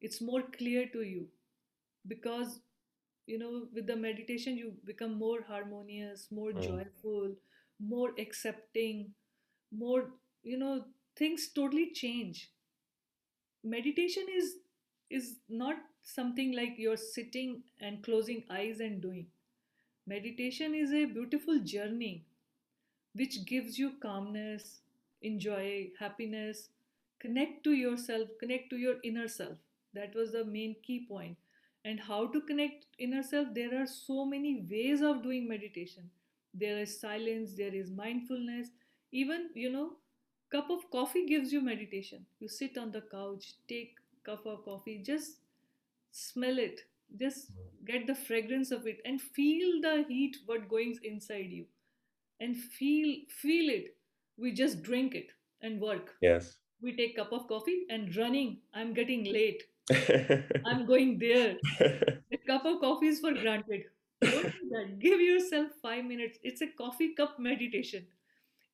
It's 0.00 0.20
more 0.20 0.42
clear 0.42 0.86
to 0.92 1.02
you 1.02 1.28
because 2.06 2.60
you 3.26 3.38
know 3.38 3.68
with 3.74 3.86
the 3.86 3.96
meditation 3.96 4.56
you 4.56 4.74
become 4.84 5.14
more 5.18 5.42
harmonious 5.42 6.28
more 6.30 6.52
mm. 6.52 6.62
joyful 6.62 7.34
more 7.80 8.12
accepting 8.18 9.14
more 9.72 10.10
you 10.42 10.58
know 10.58 10.84
things 11.16 11.48
totally 11.48 11.90
change. 11.92 12.50
Meditation 13.64 14.26
is 14.32 14.56
is 15.10 15.38
not 15.48 15.76
something 16.02 16.52
like 16.52 16.74
you're 16.78 16.96
sitting 17.04 17.62
and 17.80 18.02
closing 18.04 18.44
eyes 18.50 18.78
and 18.80 19.00
doing. 19.02 19.26
Meditation 20.06 20.74
is 20.74 20.92
a 20.92 21.04
beautiful 21.06 21.58
journey 21.60 22.26
which 23.14 23.44
gives 23.46 23.78
you 23.78 23.90
calmness 24.06 24.80
enjoy 25.22 25.90
happiness 26.00 26.68
connect 27.20 27.64
to 27.64 27.72
yourself 27.72 28.28
connect 28.40 28.70
to 28.70 28.76
your 28.78 28.96
inner 29.04 29.28
self. 29.28 29.58
That 29.94 30.14
was 30.14 30.32
the 30.32 30.44
main 30.44 30.76
key 30.82 31.06
point. 31.08 31.38
And 31.84 32.00
how 32.00 32.26
to 32.28 32.40
connect 32.42 32.86
inner 32.98 33.22
self? 33.22 33.48
There 33.54 33.80
are 33.82 33.86
so 33.86 34.24
many 34.26 34.66
ways 34.70 35.02
of 35.02 35.22
doing 35.22 35.48
meditation. 35.48 36.10
There 36.54 36.78
is 36.78 37.00
silence 37.00 37.54
there 37.54 37.74
is 37.74 37.90
mindfulness. 37.90 38.68
Even 39.12 39.50
you 39.54 39.70
know 39.70 39.96
cup 40.54 40.70
of 40.70 40.88
coffee 40.90 41.26
gives 41.26 41.52
you 41.52 41.60
meditation. 41.60 42.24
You 42.40 42.48
sit 42.48 42.78
on 42.78 42.92
the 42.92 43.02
couch 43.12 43.54
take 43.68 43.94
cup 44.24 44.46
of 44.46 44.64
coffee 44.64 45.02
just 45.04 45.38
smell 46.12 46.58
it 46.58 46.80
just 47.18 47.50
get 47.86 48.06
the 48.06 48.14
fragrance 48.14 48.70
of 48.70 48.86
it 48.86 49.00
and 49.04 49.20
feel 49.20 49.80
the 49.82 50.04
heat 50.08 50.36
what 50.46 50.68
goes 50.68 50.98
inside 51.04 51.50
you. 51.50 51.66
And 52.40 52.56
feel 52.56 53.16
feel 53.42 53.70
it. 53.70 53.96
We 54.36 54.52
just 54.52 54.82
drink 54.82 55.14
it 55.14 55.28
and 55.62 55.80
work. 55.80 56.14
Yes. 56.20 56.56
We 56.82 56.96
take 56.96 57.16
cup 57.16 57.32
of 57.32 57.46
coffee 57.48 57.84
and 57.88 58.14
running. 58.16 58.58
I'm 58.74 58.92
getting 58.92 59.24
late. 59.24 59.62
I'm 60.66 60.86
going 60.86 61.18
there. 61.18 61.56
The 61.78 62.38
cup 62.46 62.64
of 62.64 62.80
coffee 62.80 63.08
is 63.08 63.20
for 63.20 63.32
granted. 63.32 63.84
Don't 64.20 64.42
do 64.42 64.68
that. 64.70 64.98
Give 64.98 65.20
yourself 65.20 65.68
five 65.80 66.04
minutes. 66.04 66.38
It's 66.42 66.62
a 66.62 66.66
coffee 66.66 67.14
cup 67.14 67.38
meditation 67.38 68.06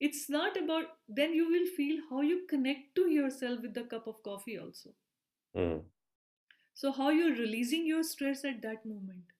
it's 0.01 0.28
not 0.30 0.57
about 0.57 0.84
then 1.09 1.34
you 1.34 1.48
will 1.51 1.66
feel 1.76 2.01
how 2.11 2.22
you 2.22 2.46
connect 2.48 2.94
to 2.96 3.09
yourself 3.11 3.61
with 3.62 3.74
the 3.74 3.82
cup 3.84 4.07
of 4.07 4.22
coffee 4.22 4.59
also. 4.59 4.90
Mm. 5.57 5.82
so 6.74 6.90
how 6.92 7.11
you're 7.11 7.36
releasing 7.36 7.86
your 7.86 8.03
stress 8.05 8.44
at 8.44 8.62
that 8.62 8.84
moment. 8.86 9.32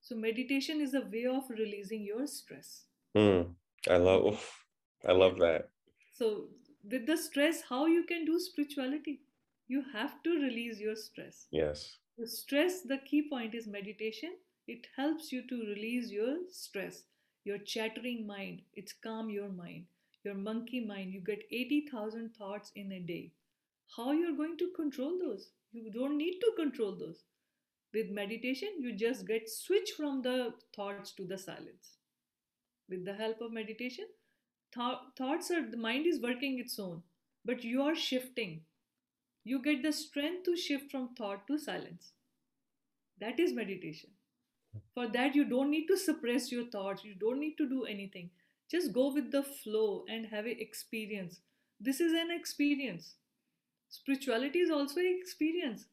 So 0.00 0.16
meditation 0.16 0.80
is 0.80 0.94
a 0.94 1.02
way 1.02 1.26
of 1.26 1.48
releasing 1.50 2.02
your 2.04 2.26
stress. 2.26 2.84
Mm. 3.16 3.54
I 3.88 3.96
love 3.96 4.24
oof, 4.26 4.64
I 5.06 5.12
love 5.12 5.38
that. 5.38 5.70
so 6.14 6.48
with 6.90 7.06
the 7.06 7.16
stress 7.16 7.62
how 7.68 7.86
you 7.86 8.04
can 8.04 8.24
do 8.24 8.38
spirituality? 8.40 9.20
You 9.68 9.84
have 9.92 10.22
to 10.24 10.30
release 10.30 10.80
your 10.80 10.96
stress. 10.96 11.46
Yes. 11.50 11.96
the 12.18 12.26
stress 12.26 12.80
the 12.82 12.98
key 12.98 13.22
point 13.30 13.54
is 13.54 13.66
meditation. 13.66 14.36
It 14.66 14.86
helps 14.96 15.32
you 15.32 15.42
to 15.48 15.56
release 15.72 16.10
your 16.10 16.36
stress 16.50 17.02
your 17.48 17.58
chattering 17.58 18.26
mind 18.26 18.62
it's 18.74 18.92
calm 18.92 19.30
your 19.30 19.48
mind. 19.48 19.86
Your 20.24 20.34
monkey 20.34 20.80
mind 20.84 21.12
you 21.14 21.20
get 21.20 21.44
80000 21.50 22.34
thoughts 22.36 22.72
in 22.76 22.92
a 22.92 23.00
day. 23.00 23.32
How 23.96 24.12
you're 24.12 24.36
going 24.36 24.56
to 24.58 24.70
control 24.76 25.18
those? 25.18 25.50
You 25.72 25.90
don't 25.92 26.18
need 26.18 26.40
to 26.40 26.52
control 26.56 26.96
those. 26.96 27.24
With 27.94 28.10
meditation 28.10 28.70
you 28.80 28.94
just 28.94 29.26
get 29.26 29.48
switch 29.50 29.92
from 29.96 30.22
the 30.22 30.54
thoughts 30.76 31.12
to 31.14 31.24
the 31.26 31.38
silence. 31.38 31.96
With 32.88 33.04
the 33.04 33.14
help 33.14 33.40
of 33.40 33.52
meditation 33.52 34.06
thou- 34.76 35.00
thoughts 35.16 35.50
are 35.50 35.64
the 35.70 35.76
mind 35.76 36.06
is 36.06 36.20
working 36.20 36.58
its 36.58 36.78
own 36.78 37.02
but 37.44 37.64
you 37.64 37.82
are 37.82 37.94
shifting. 37.94 38.62
You 39.44 39.62
get 39.62 39.82
the 39.82 39.92
strength 39.92 40.44
to 40.44 40.56
shift 40.56 40.90
from 40.92 41.14
thought 41.14 41.46
to 41.48 41.58
silence. 41.58 42.12
That 43.20 43.38
is 43.38 43.52
meditation 43.52 44.10
for 44.94 45.06
that 45.08 45.34
you 45.34 45.44
don't 45.44 45.70
need 45.70 45.86
to 45.86 45.96
suppress 45.96 46.50
your 46.52 46.64
thoughts. 46.66 47.04
You 47.04 47.14
don't 47.14 47.40
need 47.40 47.56
to 47.58 47.68
do 47.68 47.84
anything. 47.84 48.30
Just 48.70 48.92
go 48.92 49.12
with 49.12 49.30
the 49.32 49.42
flow 49.42 50.04
and 50.08 50.26
have 50.26 50.46
an 50.46 50.56
experience. 50.58 51.40
This 51.80 52.00
is 52.00 52.12
an 52.12 52.30
experience. 52.30 53.14
Spirituality 53.90 54.60
is 54.60 54.70
also 54.70 55.00
an 55.00 55.18
experience. 55.20 55.86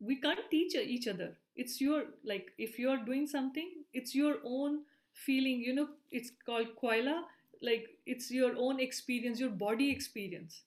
We 0.00 0.16
can't 0.20 0.50
teach 0.50 0.74
each 0.74 1.06
other. 1.06 1.38
It's 1.54 1.80
your 1.80 2.06
like 2.24 2.52
if 2.58 2.78
you're 2.80 3.04
doing 3.04 3.26
something 3.28 3.84
it's 3.92 4.12
your 4.14 4.38
own 4.44 4.84
feeling 5.12 5.60
you 5.60 5.72
know 5.74 5.88
it's 6.10 6.30
called 6.46 6.74
koila 6.82 7.22
like 7.62 7.86
it's 8.06 8.30
your 8.30 8.54
own 8.56 8.80
experience 8.80 9.38
your 9.40 9.50
body 9.50 9.90
experience. 9.90 10.62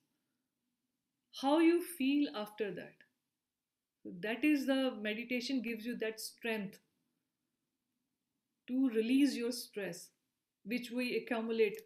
How 1.42 1.60
you 1.60 1.82
feel 1.82 2.34
after 2.36 2.72
that 2.72 2.94
that 4.06 4.44
is 4.44 4.66
the 4.68 4.92
meditation 5.02 5.62
gives 5.62 5.86
you 5.86 5.96
that 5.98 6.20
strength 6.20 6.80
to 8.68 8.90
release 8.90 9.36
your 9.36 9.52
stress 9.52 10.10
which 10.72 10.90
we 10.92 11.06
accumulate 11.18 11.80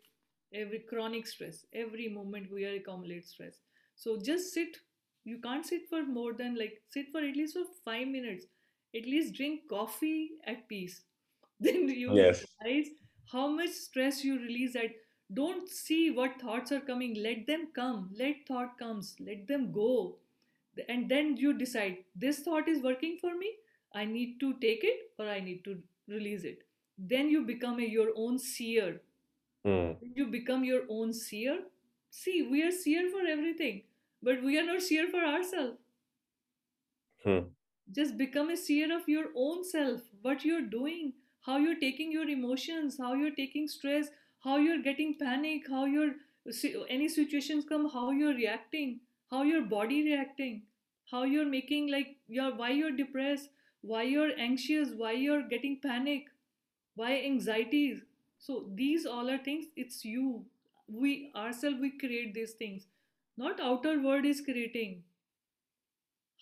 every 0.62 0.80
chronic 0.90 1.28
stress 1.32 1.58
every 1.82 2.08
moment 2.10 2.52
we 2.52 2.66
are 2.66 2.76
accumulate 2.76 3.26
stress. 3.28 3.60
So 3.96 4.18
just 4.22 4.54
sit. 4.54 4.78
You 5.24 5.40
can't 5.40 5.66
sit 5.66 5.88
for 5.90 6.04
more 6.06 6.34
than 6.34 6.56
like 6.58 6.82
sit 6.90 7.08
for 7.12 7.20
at 7.20 7.36
least 7.36 7.54
for 7.56 7.66
5 7.84 8.08
minutes. 8.08 8.46
At 8.96 9.06
least 9.06 9.34
drink 9.36 9.62
coffee 9.70 10.32
at 10.46 10.68
peace. 10.70 11.02
Then 11.60 11.88
you 11.90 12.16
Yes. 12.18 12.46
realize 12.62 12.88
how 13.32 13.48
much 13.48 13.70
stress 13.72 14.24
you 14.24 14.38
release 14.40 14.76
at 14.76 14.92
don't 15.34 15.68
see 15.70 16.12
what 16.12 16.40
thoughts 16.42 16.72
are 16.72 16.82
coming. 16.82 17.16
Let 17.16 17.48
them 17.48 17.68
come. 17.76 18.10
Let 18.18 18.48
thought 18.48 18.78
comes. 18.78 19.16
Let 19.20 19.48
them 19.48 19.72
go 19.72 20.18
and 20.90 21.10
then 21.10 21.36
you 21.38 21.54
decide 21.58 21.98
this 22.16 22.40
thought 22.40 22.68
is 22.68 22.82
working 22.84 23.18
for 23.22 23.32
me 23.38 23.52
i 23.94 24.06
need 24.06 24.40
to 24.40 24.54
take 24.66 24.84
it 24.84 25.00
or 25.20 25.28
i 25.30 25.40
need 25.40 25.64
to 25.64 25.78
release 26.08 26.44
it. 26.44 26.60
Then 26.98 27.30
you 27.30 27.46
become 27.46 27.80
a, 27.80 27.84
your 27.84 28.10
own 28.16 28.38
seer. 28.38 29.02
Mm. 29.66 29.98
You 30.16 30.28
become 30.28 30.64
your 30.64 30.84
own 30.90 31.14
seer. 31.14 31.60
See 32.12 32.48
we 32.52 32.64
are 32.64 32.72
seer 32.72 33.10
for 33.12 33.26
everything 33.28 33.84
but 34.24 34.44
we 34.44 34.58
are 34.60 34.66
not 34.66 34.82
seer 34.82 35.08
for 35.10 35.24
ourselves 35.26 35.78
Hmm. 37.24 37.50
just 37.92 38.18
become 38.18 38.50
a 38.50 38.58
seer 38.58 38.96
of 38.96 39.08
your 39.08 39.26
own 39.36 39.64
self 39.64 40.02
what 40.22 40.44
you're 40.46 40.68
doing 40.76 41.14
how 41.48 41.58
you're 41.58 41.80
taking 41.80 42.12
your 42.12 42.28
emotions 42.30 42.98
how 42.98 43.14
you're 43.14 43.36
taking 43.40 43.68
stress 43.68 44.08
how 44.44 44.58
you're 44.58 44.82
getting 44.82 45.16
panic 45.20 45.64
how 45.70 45.86
you're 45.86 46.14
any 46.90 47.08
situations 47.08 47.66
come 47.68 47.90
how 47.90 48.12
you're 48.12 48.36
reacting 48.36 49.00
how 49.36 49.44
your 49.52 49.62
body 49.76 50.02
reacting 50.08 50.58
how 51.12 51.24
you're 51.36 51.52
making 51.54 51.92
like 51.98 52.16
your 52.40 52.50
why 52.64 52.72
you're 52.80 52.98
depressed 53.04 53.50
why 53.94 54.04
you're 54.16 54.34
anxious 54.50 54.98
why 55.04 55.14
you're 55.28 55.48
getting 55.56 55.80
panic 55.88 56.36
why 56.96 57.14
anxieties 57.30 58.06
so 58.46 58.70
these 58.76 59.06
all 59.08 59.30
are 59.30 59.40
things 59.40 59.66
it's 59.76 60.06
you. 60.06 60.46
We 60.88 61.32
ourselves 61.36 61.80
we 61.82 61.92
create 61.98 62.34
these 62.34 62.54
things. 62.54 62.88
Not 63.38 63.60
outer 63.60 64.00
world 64.02 64.26
is 64.26 64.42
creating. 64.42 65.04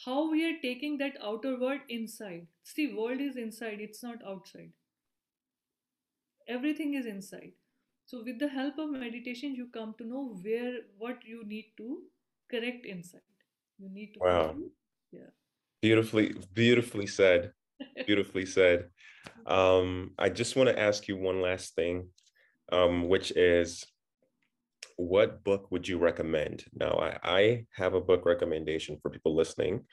How 0.05 0.29
we 0.29 0.43
are 0.45 0.59
taking 0.61 0.97
that 0.97 1.17
outer 1.23 1.57
world 1.59 1.81
inside. 1.87 2.47
See 2.63 2.93
world 2.93 3.21
is 3.21 3.37
inside 3.37 3.79
it's 3.79 4.03
not 4.03 4.25
outside. 4.27 4.71
Everything 6.47 6.93
is 6.93 7.05
inside. 7.05 7.53
So 8.05 8.21
with 8.23 8.39
the 8.39 8.49
help 8.49 8.77
of 8.77 8.89
meditation 8.89 9.55
you 9.55 9.67
come 9.67 9.95
to 9.97 10.05
know 10.05 10.25
where 10.41 10.79
what 10.97 11.23
you 11.25 11.45
need 11.45 11.71
to 11.77 12.01
correct 12.53 12.85
insight. 12.85 13.27
you 13.79 13.89
need 13.89 14.13
to 14.13 14.19
Wow. 14.19 14.55
yeah 15.11 15.31
Beautifully, 15.81 16.27
beautifully 16.53 17.07
said. 17.07 17.51
Beautifully 18.07 18.45
said. 18.57 18.87
Um, 19.45 20.11
I 20.17 20.29
just 20.29 20.55
want 20.55 20.69
to 20.69 20.79
ask 20.79 21.09
you 21.09 21.17
one 21.17 21.41
last 21.41 21.75
thing, 21.75 22.07
um, 22.71 23.09
which 23.09 23.31
is 23.35 23.83
what 24.95 25.43
book 25.43 25.71
would 25.71 25.85
you 25.87 25.97
recommend? 25.97 26.63
Now, 26.73 26.93
I, 27.07 27.11
I 27.39 27.65
have 27.75 27.95
a 27.95 28.05
book 28.09 28.25
recommendation 28.25 28.97
for 29.01 29.09
people 29.09 29.35
listening. 29.35 29.83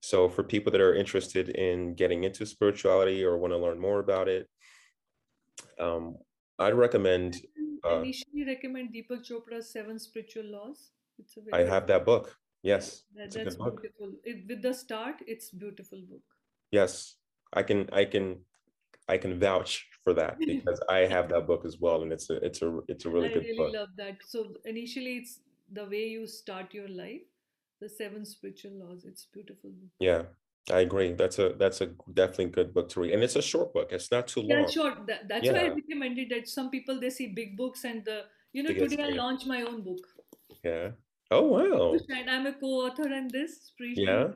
So, 0.00 0.28
for 0.28 0.42
people 0.42 0.72
that 0.72 0.80
are 0.80 0.94
interested 0.94 1.50
in 1.50 1.94
getting 1.94 2.24
into 2.24 2.44
spirituality 2.46 3.22
or 3.24 3.38
want 3.38 3.52
to 3.52 3.58
learn 3.58 3.78
more 3.78 4.00
about 4.00 4.26
it, 4.28 4.48
um, 5.78 6.16
I'd 6.58 6.74
recommend. 6.86 7.36
I 7.84 7.88
Uh, 7.88 8.00
initially 8.02 8.44
recommend 8.54 8.86
Deepak 8.94 9.22
Chopra's 9.28 9.70
Seven 9.70 9.98
Spiritual 9.98 10.46
Laws. 10.54 10.90
It's 11.18 11.36
a 11.36 11.56
I 11.56 11.60
have 11.60 11.86
that 11.88 12.04
book. 12.04 12.36
Yes, 12.62 13.02
that, 13.14 13.26
it's 13.26 13.36
a 13.36 13.38
that's 13.40 13.56
good 13.56 13.64
book. 13.64 13.80
beautiful. 13.82 14.12
It, 14.24 14.48
with 14.48 14.62
the 14.62 14.74
start, 14.74 15.16
it's 15.26 15.50
beautiful 15.50 16.00
book. 16.08 16.22
Yes, 16.70 17.16
I 17.52 17.62
can. 17.62 17.88
I 17.92 18.04
can. 18.04 18.40
I 19.10 19.16
can 19.16 19.40
vouch 19.40 19.88
for 20.04 20.12
that 20.14 20.38
because 20.46 20.80
I 20.88 20.98
have 21.06 21.30
that 21.30 21.46
book 21.46 21.64
as 21.64 21.78
well, 21.80 22.02
and 22.02 22.12
it's 22.12 22.30
a 22.30 22.36
it's 22.44 22.62
a 22.62 22.78
it's 22.88 23.04
a 23.06 23.10
really 23.10 23.28
I 23.28 23.32
good 23.32 23.42
really 23.42 23.58
book. 23.58 23.58
I 23.58 23.72
really 23.72 23.78
love 23.78 23.88
that. 23.96 24.16
So 24.26 24.54
initially, 24.64 25.16
it's 25.18 25.40
the 25.72 25.84
way 25.84 26.08
you 26.08 26.26
start 26.26 26.74
your 26.74 26.88
life. 26.88 27.22
The 27.80 27.88
Seven 27.88 28.24
Spiritual 28.24 28.72
Laws. 28.72 29.04
It's 29.04 29.26
beautiful 29.32 29.70
book. 29.70 29.90
Yeah, 30.00 30.22
I 30.70 30.80
agree. 30.80 31.12
That's 31.12 31.38
a 31.38 31.54
that's 31.56 31.80
a 31.80 31.86
definitely 32.12 32.46
good 32.46 32.74
book 32.74 32.88
to 32.90 33.00
read, 33.00 33.12
and 33.14 33.22
it's 33.22 33.36
a 33.36 33.42
short 33.42 33.72
book. 33.72 33.92
It's 33.92 34.10
not 34.10 34.26
too 34.28 34.42
Yeah, 34.42 34.56
long. 34.56 34.70
sure. 34.70 34.94
That, 35.06 35.28
that's 35.28 35.48
why 35.50 35.60
I 35.66 35.68
recommended 35.74 36.28
that 36.30 36.48
some 36.48 36.70
people 36.70 37.00
they 37.00 37.10
see 37.10 37.28
big 37.28 37.56
books 37.56 37.84
and 37.84 38.04
the 38.04 38.24
you 38.52 38.62
know 38.62 38.72
today 38.72 39.02
I 39.02 39.10
launched 39.16 39.46
my 39.46 39.62
own 39.62 39.82
book. 39.82 40.04
Yeah. 40.64 40.90
Oh 41.30 41.42
wow. 41.42 41.96
And 42.08 42.30
I'm 42.30 42.46
a 42.46 42.52
co-author 42.52 43.08
in 43.12 43.28
this 43.28 43.66
spiritual. 43.66 44.04
Yeah. 44.04 44.28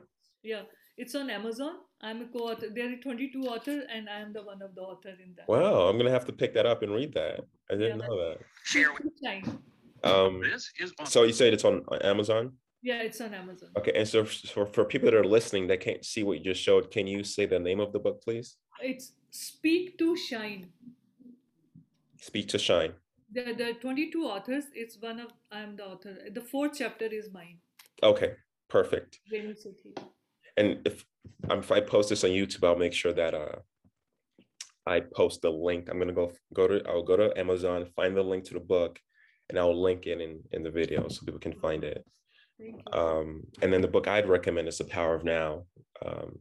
Yeah, 0.43 0.61
it's 0.97 1.15
on 1.15 1.29
Amazon. 1.29 1.75
I'm 2.01 2.21
a 2.21 2.25
co-author. 2.25 2.67
There 2.73 2.91
are 2.91 2.97
22 2.97 3.39
authors, 3.43 3.85
and 3.91 4.09
I 4.09 4.19
am 4.19 4.33
the 4.33 4.43
one 4.43 4.61
of 4.61 4.75
the 4.75 4.81
author 4.81 5.09
in 5.09 5.33
that. 5.37 5.47
Wow. 5.47 5.87
I'm 5.87 5.97
gonna 5.97 6.11
have 6.11 6.25
to 6.25 6.33
pick 6.33 6.53
that 6.53 6.65
up 6.65 6.83
and 6.83 6.93
read 6.93 7.13
that. 7.13 7.39
I 7.71 7.75
didn't 7.75 7.99
know 7.99 8.17
that. 8.17 8.37
Shine. 8.63 9.59
Um. 10.03 10.41
This 10.41 10.69
is. 10.79 10.93
So 11.05 11.23
you 11.23 11.33
said 11.33 11.53
it's 11.53 11.65
on 11.65 11.83
Amazon? 12.01 12.53
Yeah, 12.81 13.01
it's 13.01 13.21
on 13.21 13.33
Amazon. 13.33 13.69
Okay. 13.77 13.93
And 13.95 14.07
so 14.07 14.25
for, 14.25 14.65
for 14.65 14.83
people 14.83 15.09
that 15.09 15.15
are 15.15 15.23
listening 15.23 15.67
that 15.67 15.79
can't 15.79 16.03
see 16.03 16.23
what 16.23 16.37
you 16.37 16.43
just 16.43 16.61
showed, 16.61 16.91
can 16.91 17.07
you 17.07 17.23
say 17.23 17.45
the 17.45 17.57
name 17.57 17.79
of 17.79 17.93
the 17.93 17.99
book, 17.99 18.21
please? 18.21 18.57
It's 18.81 19.13
Speak 19.31 19.97
to 19.97 20.15
Shine. 20.15 20.67
Speak 22.19 22.47
to 22.49 22.59
Shine. 22.59 22.93
There, 23.33 23.53
there 23.55 23.69
are 23.71 23.73
22 23.73 24.25
authors. 24.25 24.65
It's 24.73 24.97
one 24.99 25.19
of 25.19 25.31
I'm 25.51 25.75
the 25.75 25.85
author. 25.85 26.17
The 26.31 26.41
fourth 26.41 26.73
chapter 26.77 27.05
is 27.05 27.31
mine. 27.33 27.57
Okay. 28.01 28.33
Perfect. 28.69 29.19
And 30.57 30.79
if 30.85 31.05
um, 31.49 31.59
if 31.59 31.71
I 31.71 31.79
post 31.79 32.09
this 32.09 32.23
on 32.23 32.29
YouTube, 32.29 32.63
I'll 32.63 32.75
make 32.75 32.93
sure 32.93 33.13
that 33.13 33.33
uh 33.33 33.55
I 34.85 34.99
post 34.99 35.41
the 35.41 35.49
link. 35.49 35.89
I'm 35.89 35.99
gonna 35.99 36.13
go 36.13 36.31
go 36.53 36.67
to 36.67 36.81
I'll 36.87 37.03
go 37.03 37.17
to 37.17 37.37
Amazon, 37.37 37.85
find 37.95 38.15
the 38.15 38.23
link 38.23 38.43
to 38.45 38.53
the 38.53 38.59
book, 38.59 38.99
and 39.49 39.57
I'll 39.57 39.79
link 39.79 40.05
it 40.05 40.21
in 40.21 40.41
in 40.51 40.63
the 40.63 40.71
video 40.71 41.07
so 41.07 41.25
people 41.25 41.39
can 41.39 41.53
find 41.53 41.83
it. 41.83 42.05
Um, 42.91 43.43
and 43.61 43.73
then 43.73 43.81
the 43.81 43.87
book 43.87 44.07
I'd 44.07 44.29
recommend 44.29 44.67
is 44.67 44.77
The 44.77 44.85
Power 44.85 45.15
of 45.15 45.23
Now 45.23 45.65
um, 46.05 46.39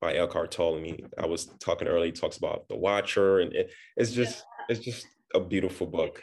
by 0.00 0.14
Eckhart 0.14 0.52
Tolle. 0.52 0.76
And 0.78 0.86
he, 0.86 1.04
I 1.18 1.26
was 1.26 1.46
talking 1.60 1.88
earlier. 1.88 2.06
He 2.06 2.12
talks 2.12 2.36
about 2.38 2.68
the 2.68 2.76
Watcher, 2.76 3.40
and 3.40 3.52
it, 3.52 3.70
it's 3.96 4.12
just 4.12 4.44
it's 4.68 4.80
just 4.80 5.06
a 5.34 5.40
beautiful 5.40 5.86
book. 5.86 6.22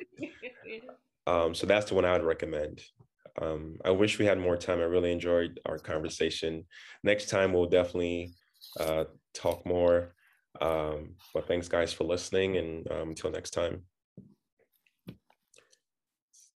Um, 1.26 1.54
so 1.54 1.68
that's 1.68 1.90
the 1.90 1.96
one 1.96 2.06
I 2.06 2.14
would 2.14 2.24
recommend. 2.24 2.82
Um, 3.42 3.78
I 3.86 3.92
wish 3.92 4.18
we 4.18 4.26
had 4.26 4.40
more 4.40 4.58
time. 4.58 4.80
I 4.80 4.84
really 4.84 5.12
enjoyed 5.12 5.60
our 5.66 5.78
conversation. 5.78 6.66
Next 7.04 7.30
time 7.30 7.54
we'll 7.54 7.68
definitely 7.68 8.34
uh, 8.80 9.06
talk 9.34 9.66
more. 9.66 10.16
Um, 10.60 11.16
but 11.34 11.48
thanks, 11.48 11.68
guys, 11.68 11.94
for 11.94 12.06
listening, 12.06 12.58
and 12.58 12.92
um, 12.92 13.10
until 13.10 13.32
next 13.32 13.52
time. 13.52 13.84